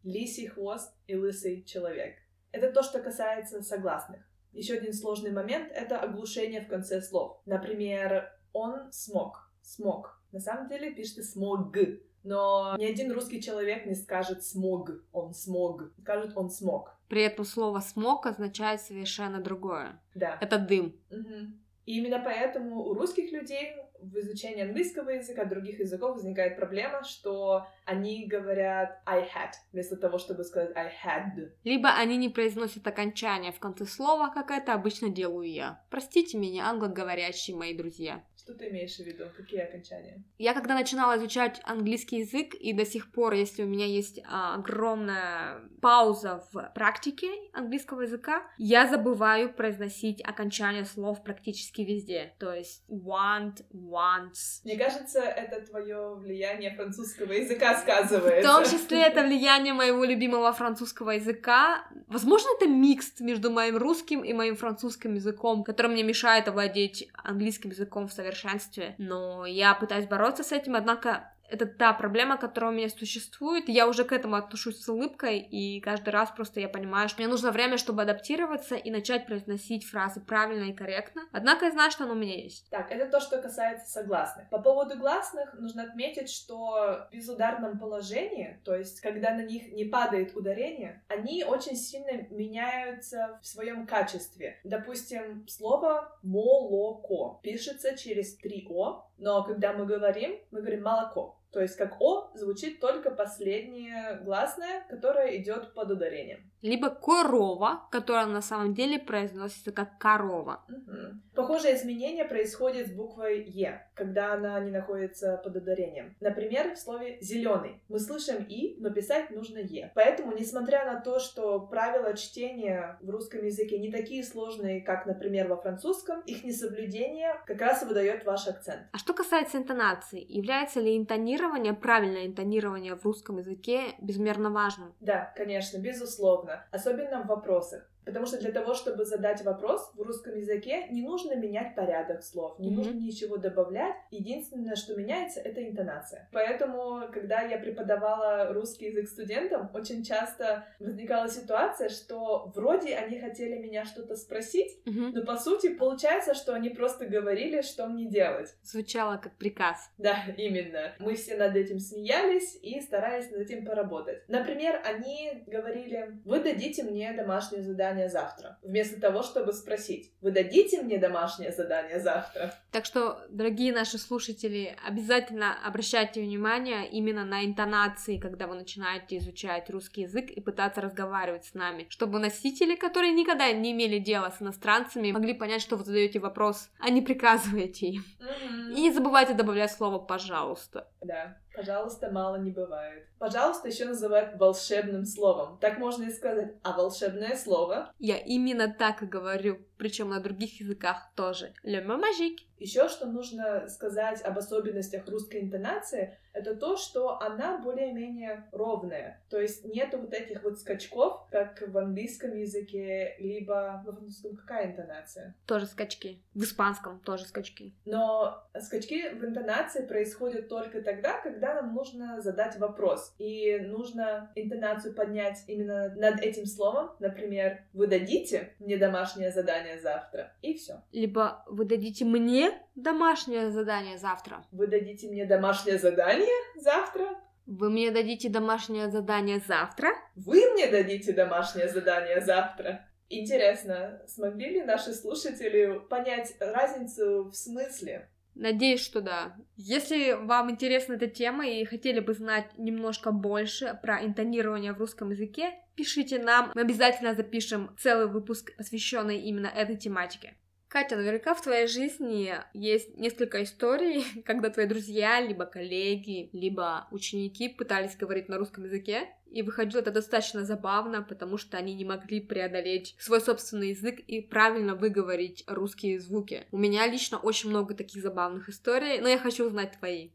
«лисий 0.04 0.48
хвост» 0.48 0.96
и 1.08 1.16
«лысый 1.18 1.62
человек». 1.64 2.16
Это 2.54 2.72
то, 2.72 2.84
что 2.84 3.02
касается 3.02 3.62
согласных. 3.62 4.26
Еще 4.54 4.76
один 4.76 4.94
сложный 4.94 5.32
момент— 5.32 5.70
это 5.76 6.00
оглушение 6.00 6.62
в 6.62 6.70
конце 6.70 7.02
слов. 7.02 7.42
Например, 7.46 8.32
он 8.56 8.92
смог. 8.92 9.52
Смог. 9.62 10.22
На 10.32 10.40
самом 10.40 10.70
деле 10.70 10.92
пишется 10.92 11.24
смог. 11.24 11.76
Но 12.24 12.76
ни 12.78 12.86
один 12.86 13.12
русский 13.12 13.42
человек 13.42 13.86
не 13.86 13.96
скажет 13.96 14.44
смог, 14.44 14.92
он 15.12 15.34
смог. 15.34 15.92
Скажет 16.02 16.38
он 16.38 16.50
смог. 16.50 16.98
При 17.08 17.22
этом 17.22 17.46
слово 17.46 17.82
«смог» 17.82 18.26
означает 18.26 18.82
совершенно 18.82 19.42
другое. 19.42 20.02
Да. 20.16 20.38
Это 20.42 20.58
дым. 20.58 20.96
Мгм. 21.12 21.62
И 21.86 22.00
именно 22.00 22.20
поэтому 22.20 22.82
у 22.82 22.94
русских 22.96 23.32
людей 23.32 23.76
в 24.00 24.18
изучении 24.20 24.64
английского 24.64 25.10
языка, 25.12 25.46
других 25.46 25.80
языков 25.80 26.16
возникает 26.16 26.58
проблема, 26.58 27.04
что 27.04 27.68
они 27.86 28.28
говорят 28.28 29.02
I 29.06 29.22
had, 29.22 29.52
вместо 29.72 29.96
того, 29.96 30.18
чтобы 30.18 30.44
сказать 30.44 30.76
I 30.76 30.88
had. 30.88 31.52
Либо 31.64 31.90
они 31.90 32.18
не 32.18 32.30
произносят 32.30 32.86
окончание 32.88 33.52
в 33.52 33.60
конце 33.60 33.86
слова, 33.86 34.32
как 34.34 34.52
это 34.52 34.74
обычно 34.74 35.10
делаю 35.10 35.50
я. 35.50 35.84
Простите 35.90 36.38
меня, 36.38 36.70
англоговорящие 36.70 37.56
мои 37.56 37.76
друзья. 37.76 38.24
Что 38.46 38.54
ты 38.54 38.70
имеешь 38.70 38.96
в 38.98 39.00
виду? 39.00 39.24
Какие 39.36 39.62
окончания? 39.62 40.24
Я 40.38 40.54
когда 40.54 40.76
начинала 40.76 41.18
изучать 41.18 41.60
английский 41.64 42.18
язык, 42.20 42.54
и 42.54 42.74
до 42.74 42.86
сих 42.86 43.12
пор, 43.12 43.34
если 43.34 43.64
у 43.64 43.66
меня 43.66 43.88
есть 43.88 44.22
а, 44.24 44.54
огромная 44.54 45.62
пауза 45.82 46.44
в 46.52 46.72
практике 46.76 47.28
английского 47.54 48.02
языка, 48.02 48.44
я 48.60 48.88
забываю 48.88 49.52
произносить 49.52 50.24
окончание 50.24 50.86
слов 50.86 51.24
практически 51.24 51.82
везде. 51.82 52.36
То 52.38 52.54
есть 52.54 52.84
want, 52.88 53.66
wants. 53.74 54.62
Мне 54.64 54.78
кажется, 54.78 55.22
это 55.22 55.66
твое 55.66 56.14
влияние 56.14 56.76
французского 56.76 57.32
языка 57.32 57.76
сказывается. 57.80 58.48
В 58.48 58.54
том 58.54 58.64
числе 58.64 59.08
это 59.08 59.24
влияние 59.24 59.74
моего 59.74 60.04
любимого 60.04 60.54
французского 60.54 61.12
языка. 61.12 61.88
Возможно, 62.06 62.50
это 62.58 62.68
микс 62.68 63.20
между 63.20 63.50
моим 63.50 63.78
русским 63.78 64.24
и 64.24 64.34
моим 64.34 64.56
французским 64.56 65.16
языком, 65.16 65.64
который 65.64 65.90
мне 65.90 66.04
мешает 66.04 66.48
овладеть 66.48 67.10
английским 67.16 67.72
языком 67.72 68.08
в 68.08 68.14
совершенстве 68.14 68.35
совершенстве. 68.36 68.96
Но 68.98 69.46
я 69.46 69.74
пытаюсь 69.74 70.08
бороться 70.08 70.44
с 70.44 70.52
этим, 70.52 70.76
однако 70.76 71.32
это 71.50 71.66
та 71.66 71.94
проблема, 71.94 72.38
которая 72.38 72.72
у 72.72 72.74
меня 72.74 72.90
существует. 72.90 73.70
Я 73.70 73.88
уже 73.88 74.04
к 74.04 74.12
этому 74.12 74.36
отношусь 74.36 74.82
с 74.82 74.90
улыбкой, 74.90 75.40
и 75.40 75.80
каждый 75.80 76.10
раз 76.10 76.32
просто 76.32 76.60
я 76.60 76.70
понимаю, 76.70 77.10
что 77.10 77.22
мне 77.22 77.28
нужно 77.28 77.52
время, 77.52 77.78
чтобы 77.78 78.02
адаптироваться 78.02 78.76
и 78.76 78.92
начать 78.92 79.26
произносить 79.26 79.86
фразы 79.86 80.22
правильно 80.22 80.66
и 80.66 80.74
корректно. 80.74 81.24
Однако 81.32 81.66
я 81.66 81.72
знаю, 81.72 81.92
что 81.92 82.06
оно 82.06 82.14
у 82.14 82.18
меня 82.18 82.36
есть. 82.36 82.70
Так, 82.70 82.92
это 82.92 83.10
то, 83.10 83.20
что 83.20 83.42
касается 83.42 83.90
согласных. 83.92 84.50
По 84.50 84.60
поводу 84.60 84.98
гласных 84.98 85.54
нужно 85.56 85.84
отметить, 85.84 86.30
что 86.30 87.08
в 87.10 87.10
безударном 87.12 87.80
положении, 87.80 88.60
то 88.64 88.76
есть 88.76 89.02
когда 89.02 89.32
на 89.32 89.44
них 89.44 89.72
не 89.72 89.86
падает 89.86 90.36
ударение, 90.36 91.04
они 91.08 91.44
очень 91.44 91.76
сильно 91.76 92.28
меняются 92.30 93.40
в 93.42 93.46
своем 93.46 93.86
качестве. 93.86 94.60
Допустим, 94.64 95.48
слово 95.48 96.18
молоко 96.24 97.40
пишется 97.44 97.98
через 97.98 98.36
три 98.38 98.66
о, 98.70 99.08
но 99.18 99.44
когда 99.44 99.74
мы 99.74 99.86
говорим, 99.86 100.40
мы 100.52 100.60
говорим 100.62 100.84
молоко. 100.84 101.38
То 101.56 101.62
есть 101.62 101.78
как 101.78 102.02
О 102.02 102.32
звучит 102.36 102.82
только 102.82 103.12
последнее 103.12 104.20
гласное, 104.26 104.84
которое 104.90 105.38
идет 105.38 105.74
под 105.74 105.90
ударением. 105.90 106.52
Либо 106.62 106.90
корова, 106.90 107.88
которая 107.92 108.26
на 108.26 108.42
самом 108.42 108.74
деле 108.74 109.00
произносится 109.00 109.72
как 109.72 109.98
корова. 109.98 110.66
Угу. 110.68 111.36
Похожее 111.36 111.76
изменение 111.76 112.26
происходит 112.26 112.88
с 112.88 112.92
буквой 112.92 113.44
Е, 113.44 113.88
когда 113.94 114.34
она 114.34 114.60
не 114.60 114.72
находится 114.72 115.40
под 115.44 115.56
ударением. 115.56 116.16
Например, 116.20 116.74
в 116.74 116.80
слове 116.80 117.20
зеленый 117.22 117.82
мы 117.88 118.00
слышим 118.00 118.44
И, 118.44 118.76
но 118.80 118.90
писать 118.90 119.30
нужно 119.30 119.60
Е. 119.60 119.92
Поэтому, 119.96 120.34
несмотря 120.34 120.86
на 120.86 121.00
то, 121.00 121.20
что 121.20 121.60
правила 121.60 122.18
чтения 122.18 122.98
в 123.00 123.10
русском 123.10 123.46
языке 123.46 123.78
не 123.78 123.92
такие 123.92 124.24
сложные, 124.24 124.82
как, 124.82 125.06
например, 125.06 125.48
во 125.48 125.56
французском, 125.56 126.22
их 126.22 126.44
несоблюдение 126.44 127.36
как 127.46 127.62
раз 127.62 127.84
и 127.84 127.86
выдает 127.86 128.26
ваш 128.26 128.48
акцент. 128.48 128.82
А 128.92 128.98
что 128.98 129.14
касается 129.14 129.58
интонации, 129.58 130.26
является 130.28 130.80
ли 130.80 130.98
интонирование 130.98 131.45
интонирование, 131.48 131.74
правильное 131.74 132.26
интонирование 132.26 132.96
в 132.96 133.04
русском 133.06 133.38
языке 133.38 133.96
безмерно 134.02 134.50
важно. 134.50 134.94
Да, 135.00 135.34
конечно, 135.36 135.78
безусловно. 135.78 136.66
Особенно 136.72 137.24
в 137.24 137.28
вопросах. 137.28 137.90
Потому 138.06 138.26
что 138.26 138.40
для 138.40 138.52
того, 138.52 138.74
чтобы 138.74 139.06
задать 139.06 139.44
вопрос 139.44 139.92
в 139.96 140.02
русском 140.02 140.36
языке, 140.36 140.88
не 140.90 141.02
нужно 141.02 141.36
менять 141.36 141.76
порядок 141.76 142.24
слов, 142.24 142.60
не 142.60 142.70
mm-hmm. 142.70 142.76
нужно 142.76 143.00
ничего 143.00 143.38
добавлять. 143.38 143.96
Единственное, 144.12 144.76
что 144.76 144.96
меняется, 144.96 145.40
это 145.40 145.68
интонация. 145.68 146.30
Поэтому, 146.32 147.02
когда 147.12 147.42
я 147.42 147.58
преподавала 147.58 148.54
русский 148.54 148.86
язык 148.86 149.08
студентам, 149.08 149.70
очень 149.74 150.04
часто 150.04 150.66
возникала 150.80 151.28
ситуация, 151.28 151.90
что 151.90 152.52
вроде 152.56 152.96
они 152.96 153.20
хотели 153.20 153.58
меня 153.58 153.86
что-то 153.86 154.16
спросить, 154.16 154.80
mm-hmm. 154.86 155.12
но 155.14 155.26
по 155.26 155.38
сути 155.38 155.74
получается, 155.74 156.34
что 156.34 156.54
они 156.54 156.70
просто 156.70 157.06
говорили, 157.06 157.62
что 157.62 157.88
мне 157.88 158.06
делать. 158.06 158.54
Звучало 158.64 159.18
как 159.18 159.36
приказ. 159.38 159.92
Да, 159.98 160.18
именно. 160.38 160.94
Мы 161.00 161.16
все 161.16 161.36
над 161.38 161.56
этим 161.56 161.80
смеялись 161.80 162.58
и 162.62 162.80
старались 162.82 163.32
над 163.32 163.42
этим 163.42 163.66
поработать. 163.66 164.24
Например, 164.28 164.82
они 164.86 165.44
говорили, 165.48 166.20
вы 166.26 166.40
дадите 166.40 166.84
мне 166.84 167.14
домашнее 167.14 167.64
задание 167.64 167.95
задание 167.96 168.10
завтра, 168.10 168.58
вместо 168.62 169.00
того, 169.00 169.24
чтобы 169.24 169.54
спросить, 169.54 170.12
вы 170.22 170.32
дадите 170.32 170.82
мне 170.82 170.98
домашнее 170.98 171.52
задание 171.52 172.00
завтра? 172.00 172.54
Так 172.72 172.86
что, 172.86 173.20
дорогие 173.30 173.74
наши 173.74 173.98
слушатели, 173.98 174.76
обязательно 174.86 175.56
обращайте 175.66 176.22
внимание 176.22 176.90
именно 176.90 177.26
на 177.26 177.46
интонации, 177.46 178.18
когда 178.18 178.48
вы 178.48 178.56
начинаете 178.56 179.18
изучать 179.18 179.70
русский 179.70 180.02
язык 180.02 180.30
и 180.30 180.42
пытаться 180.42 180.82
разговаривать 180.82 181.46
с 181.46 181.54
нами, 181.54 181.88
чтобы 181.90 182.20
носители, 182.20 182.76
которые 182.76 183.14
никогда 183.14 183.52
не 183.52 183.72
имели 183.72 184.00
дела 184.00 184.32
с 184.32 184.42
иностранцами, 184.42 185.12
могли 185.12 185.34
понять, 185.34 185.62
что 185.62 185.78
вы 185.78 185.86
задаете 185.86 186.20
вопрос, 186.20 186.70
а 186.80 186.90
не 186.90 187.02
приказываете 187.02 187.88
им. 187.88 188.04
Mm-hmm. 188.20 188.74
И 188.74 188.82
не 188.82 188.92
забывайте 188.92 189.34
добавлять 189.34 189.72
слово 189.72 190.00
«пожалуйста». 190.00 190.88
Да. 191.02 191.38
Пожалуйста, 191.56 192.12
мало 192.12 192.36
не 192.38 192.52
бывает. 192.52 193.08
Пожалуйста, 193.20 193.68
еще 193.68 193.86
называют 193.86 194.38
волшебным 194.38 195.06
словом. 195.06 195.58
Так 195.60 195.78
можно 195.78 196.04
и 196.04 196.12
сказать. 196.12 196.54
А 196.64 196.78
волшебное 196.78 197.36
слово? 197.36 197.92
Я 198.00 198.18
именно 198.18 198.74
так 198.74 199.02
и 199.02 199.06
говорю, 199.06 199.60
причем 199.78 200.10
на 200.10 200.20
других 200.20 200.60
языках 200.60 201.12
тоже. 201.16 201.54
Le 201.64 201.86
mot 201.86 202.00
magique. 202.00 202.46
Еще 202.58 202.88
что 202.88 203.06
нужно 203.06 203.68
сказать 203.68 204.22
об 204.22 204.38
особенностях 204.38 205.08
русской 205.10 205.42
интонации, 205.42 206.18
это 206.36 206.56
то, 206.56 206.76
что 206.76 207.20
она 207.22 207.60
более-менее 207.60 208.46
ровная. 208.52 209.22
То 209.30 209.40
есть 209.40 209.64
нет 209.66 209.94
вот 209.94 210.14
этих 210.14 210.44
вот 210.44 210.60
скачков, 210.60 211.28
как 211.32 211.64
в 211.66 211.78
английском 211.78 212.36
языке, 212.36 213.16
либо 213.20 213.82
в 213.82 213.92
французском 213.92 214.36
какая 214.36 214.72
интонация? 214.72 215.36
Тоже 215.46 215.66
скачки. 215.66 216.22
В 216.34 216.44
испанском 216.44 217.00
тоже 217.00 217.26
скачки. 217.26 217.74
Но 217.86 218.44
скачки 218.60 219.10
в 219.14 219.24
интонации 219.24 219.86
происходят 219.86 220.50
только 220.50 220.82
тогда, 220.82 221.20
когда 221.22 221.56
нам 221.56 221.74
нужно 221.74 222.22
задать 222.22 222.58
вопрос. 222.58 223.16
И 223.18 223.58
нужно 223.60 224.32
интонацию 224.36 224.94
поднять 224.94 225.44
именно 225.48 225.94
над 225.96 226.20
этим 226.22 226.46
словом. 226.46 226.92
Например, 227.00 227.62
вы 227.74 227.88
дадите 227.88 228.54
мне 228.60 228.78
домашнее 228.78 229.32
задание 229.32 229.65
завтра? 229.80 230.34
И 230.42 230.54
все. 230.54 230.84
Либо 230.92 231.44
вы 231.48 231.66
дадите 231.66 232.06
мне 232.06 232.52
домашнее 232.76 233.52
задание 233.52 233.98
завтра. 233.98 234.46
Вы 234.52 234.68
дадите 234.68 235.08
мне 235.08 235.26
домашнее 235.26 235.78
задание 235.78 236.28
завтра? 236.56 237.08
Вы 237.46 237.70
мне 237.70 237.92
дадите 237.92 238.30
домашнее 238.30 238.90
задание 238.90 239.40
завтра? 239.40 239.90
Вы 240.16 240.52
мне 240.54 240.68
дадите 240.68 241.14
домашнее 241.14 241.68
задание 241.68 242.22
завтра? 242.22 242.88
Интересно, 243.08 244.02
смогли 244.08 244.50
ли 244.50 244.64
наши 244.64 244.94
слушатели 244.94 245.80
понять 245.90 246.36
разницу 246.40 247.26
в 247.26 247.34
смысле? 247.36 248.10
Надеюсь, 248.36 248.84
что 248.84 249.02
да. 249.02 249.36
Если 249.56 250.12
вам 250.12 250.52
интересна 250.52 250.94
эта 250.94 251.08
тема 251.08 251.48
и 251.48 251.64
хотели 251.64 252.02
бы 252.02 252.14
знать 252.14 252.52
немножко 252.58 253.12
больше 253.12 253.80
про 253.82 254.04
интонирование 254.04 254.74
в 254.74 254.78
русском 254.78 255.12
языке, 255.12 255.54
пишите 255.76 256.20
нам. 256.20 256.52
Мы 256.54 256.62
обязательно 256.62 257.16
запишем 257.16 257.76
целый 257.80 258.08
выпуск, 258.08 258.56
посвященный 258.58 259.22
именно 259.22 259.48
этой 259.48 259.78
тематике. 259.78 260.36
Катя, 260.76 260.98
наверняка 260.98 261.34
в 261.34 261.42
твоей 261.42 261.68
жизни 261.68 262.34
есть 262.54 262.98
несколько 262.98 263.42
историй, 263.44 264.04
когда 264.26 264.50
твои 264.50 264.66
друзья, 264.66 265.22
либо 265.22 265.46
коллеги, 265.46 266.30
либо 266.34 266.90
ученики 266.92 267.48
пытались 267.48 267.96
говорить 267.96 268.28
на 268.28 268.38
русском 268.38 268.66
языке, 268.66 269.08
и 269.32 269.42
выходило 269.42 269.80
это 269.80 269.92
достаточно 269.92 270.44
забавно, 270.44 271.02
потому 271.02 271.38
что 271.38 271.56
они 271.56 271.76
не 271.76 271.86
могли 271.86 272.20
преодолеть 272.20 272.94
свой 273.00 273.22
собственный 273.22 273.70
язык 273.70 274.02
и 274.02 274.20
правильно 274.20 274.76
выговорить 274.76 275.46
русские 275.48 275.98
звуки. 275.98 276.46
У 276.52 276.58
меня 276.58 276.86
лично 276.88 277.20
очень 277.20 277.52
много 277.52 277.74
таких 277.74 278.04
забавных 278.04 278.50
историй, 278.50 279.00
но 279.00 279.08
я 279.08 279.18
хочу 279.18 279.46
узнать 279.46 279.78
твои. 279.80 280.10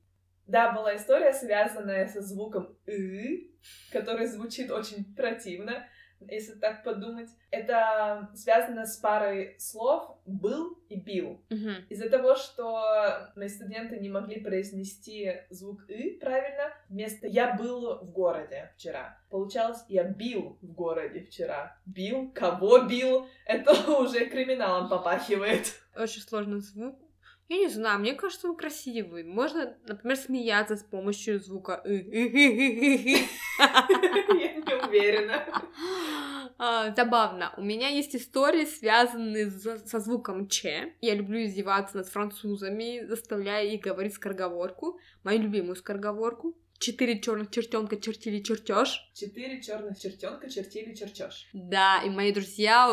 Да, 0.46 0.72
была 0.72 0.94
история, 0.94 1.32
связанная 1.32 2.06
со 2.06 2.20
звуком 2.20 2.76
«ы», 2.86 3.50
который 3.90 4.26
звучит 4.26 4.70
очень 4.70 5.14
противно 5.14 5.86
если 6.28 6.54
так 6.54 6.84
подумать. 6.84 7.28
Это 7.50 8.30
связано 8.34 8.86
с 8.86 8.96
парой 8.96 9.56
слов 9.58 10.18
«был» 10.26 10.78
и 10.88 11.00
«бил». 11.00 11.40
Uh-huh. 11.50 11.86
Из-за 11.88 12.08
того, 12.08 12.36
что 12.36 13.30
мои 13.36 13.48
студенты 13.48 13.98
не 13.98 14.08
могли 14.08 14.40
произнести 14.40 15.42
звук 15.50 15.80
«ы» 15.88 16.18
правильно, 16.20 16.72
вместо 16.88 17.26
«я 17.26 17.54
был 17.54 17.98
в 17.98 18.10
городе 18.12 18.70
вчера». 18.76 19.18
Получалось 19.30 19.84
«я 19.88 20.04
бил 20.04 20.58
в 20.60 20.72
городе 20.72 21.20
вчера». 21.20 21.76
Бил? 21.86 22.30
Кого 22.32 22.82
бил? 22.82 23.26
Это 23.46 23.72
уже 24.00 24.26
криминалом 24.26 24.88
попахивает. 24.88 25.74
Очень 25.96 26.22
сложный 26.22 26.60
звук. 26.60 26.98
Я 27.50 27.56
не 27.56 27.68
знаю, 27.68 27.98
мне 27.98 28.14
кажется, 28.14 28.48
он 28.48 28.54
красивый. 28.56 29.24
Можно, 29.24 29.76
например, 29.88 30.16
смеяться 30.16 30.76
с 30.76 30.84
помощью 30.84 31.40
звука. 31.40 31.82
Я 31.84 31.92
не 34.54 34.86
уверена. 34.88 35.44
А, 36.58 36.94
Забавно. 36.94 37.52
У 37.56 37.62
меня 37.62 37.88
есть 37.88 38.14
истории, 38.14 38.64
связанные 38.66 39.50
за- 39.50 39.78
со 39.78 39.98
звуком 39.98 40.46
«ч». 40.48 40.94
Я 41.00 41.14
люблю 41.16 41.42
издеваться 41.44 41.96
над 41.96 42.06
французами, 42.08 43.04
заставляя 43.06 43.64
их 43.64 43.80
говорить 43.80 44.14
скороговорку, 44.14 45.00
мою 45.24 45.42
любимую 45.42 45.74
скороговорку. 45.74 46.56
Четыре 46.80 47.20
черных 47.20 47.50
чертенка 47.50 47.98
чертили 47.98 48.40
чертеж. 48.40 49.06
Четыре 49.12 49.60
черных 49.60 49.98
чертенка 49.98 50.48
чертили 50.48 50.94
чертеж. 50.94 51.46
Да, 51.52 52.02
и 52.02 52.08
мои 52.08 52.32
друзья 52.32 52.90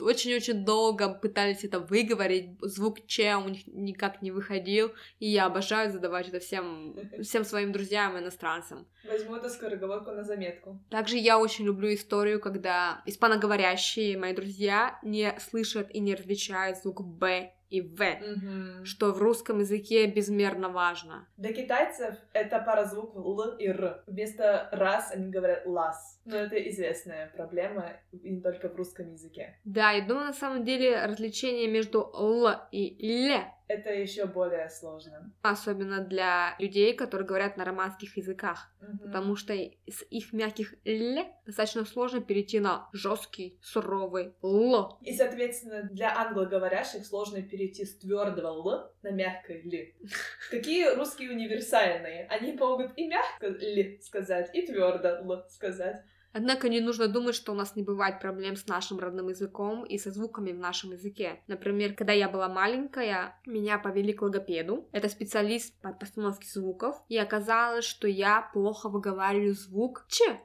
очень-очень 0.00 0.64
долго 0.64 1.10
пытались 1.10 1.62
это 1.62 1.78
выговорить. 1.78 2.56
Звук 2.62 3.06
Ч 3.06 3.36
у 3.36 3.46
них 3.46 3.66
никак 3.66 4.22
не 4.22 4.30
выходил. 4.30 4.90
И 5.18 5.28
я 5.28 5.44
обожаю 5.44 5.92
задавать 5.92 6.28
это 6.30 6.40
всем, 6.40 6.96
всем 7.22 7.44
своим 7.44 7.72
друзьям 7.72 8.16
и 8.16 8.20
иностранцам. 8.20 8.86
Возьму 9.06 9.36
эту 9.36 9.50
скороговорку 9.50 10.12
на 10.12 10.24
заметку. 10.24 10.82
Также 10.88 11.18
я 11.18 11.38
очень 11.38 11.66
люблю 11.66 11.92
историю, 11.92 12.40
когда 12.40 13.02
испаноговорящие 13.04 14.16
мои 14.16 14.32
друзья 14.32 14.98
не 15.02 15.38
слышат 15.40 15.94
и 15.94 16.00
не 16.00 16.14
различают 16.14 16.78
звук 16.78 17.04
Б 17.04 17.52
и 17.70 17.80
В, 17.80 17.98
Мгм. 18.00 18.84
что 18.84 19.12
в 19.12 19.18
русском 19.18 19.58
языке 19.60 20.06
безмерно 20.06 20.68
важно. 20.68 21.26
Для 21.36 21.52
китайцев 21.52 22.14
это 22.32 22.58
пара 22.60 22.84
звуков 22.84 23.16
Л 23.24 23.56
и 23.58 23.66
Р. 23.66 24.02
Вместо 24.06 24.68
раз 24.72 25.10
они 25.12 25.30
говорят 25.30 25.66
лас. 25.66 26.20
Но 26.24 26.36
это 26.36 26.56
известная 26.70 27.30
проблема, 27.36 27.92
и 28.12 28.30
не 28.30 28.40
только 28.40 28.68
в 28.68 28.76
русском 28.76 29.12
языке. 29.12 29.58
Да, 29.64 29.90
я 29.92 30.06
думаю, 30.06 30.26
на 30.26 30.32
самом 30.32 30.64
деле 30.64 31.04
различение 31.04 31.68
между 31.68 32.00
Л 32.14 32.48
и 32.72 33.28
Л 33.30 33.42
Это 33.68 33.90
еще 33.92 34.26
более 34.26 34.68
сложно. 34.70 35.32
особенно 35.42 36.00
для 36.00 36.54
людей, 36.58 36.94
которые 36.94 37.26
говорят 37.26 37.56
на 37.56 37.64
романских 37.64 38.16
языках, 38.16 38.70
Мгм. 38.80 38.98
потому 38.98 39.36
что 39.36 39.52
с 39.54 40.02
их 40.10 40.32
мягких 40.32 40.74
Л 40.84 41.24
достаточно 41.46 41.84
сложно 41.84 42.20
перейти 42.20 42.60
на 42.60 42.88
жесткий, 42.92 43.58
суровый 43.62 44.34
Л. 44.42 44.98
И, 45.02 45.12
соответственно, 45.12 45.82
для 45.92 46.16
англоговорящих 46.16 47.04
сложно 47.04 47.42
перейти 47.42 47.84
с 47.84 47.98
твердого 47.98 48.48
Л 48.48 48.90
на 49.02 49.10
мягкое 49.10 49.62
Л. 49.64 49.86
Какие 50.50 50.94
русские 50.94 51.30
универсальные? 51.32 52.26
Они 52.28 52.52
могут 52.52 52.92
и 52.96 53.08
мягко 53.08 53.46
Л 53.46 54.00
сказать, 54.02 54.50
и 54.54 54.62
твердо 54.66 55.08
Л 55.08 55.44
сказать. 55.48 56.02
Однако 56.36 56.68
не 56.68 56.80
нужно 56.80 57.08
думать, 57.08 57.34
что 57.34 57.52
у 57.52 57.54
нас 57.54 57.76
не 57.76 57.82
бывает 57.82 58.20
проблем 58.20 58.56
с 58.56 58.66
нашим 58.66 58.98
родным 58.98 59.30
языком 59.30 59.86
и 59.86 59.96
со 59.96 60.10
звуками 60.10 60.52
в 60.52 60.58
нашем 60.58 60.92
языке. 60.92 61.40
Например, 61.46 61.94
когда 61.94 62.12
я 62.12 62.28
была 62.28 62.46
маленькая, 62.50 63.40
меня 63.46 63.78
повели 63.78 64.12
к 64.12 64.20
логопеду. 64.20 64.86
Это 64.92 65.08
специалист 65.08 65.72
по 65.80 65.94
постановке 65.94 66.46
звуков. 66.46 67.02
И 67.08 67.16
оказалось, 67.16 67.86
что 67.86 68.06
я 68.06 68.50
плохо 68.52 68.90
выговариваю 68.90 69.54
звук 69.54 70.04
Ч, 70.08 70.38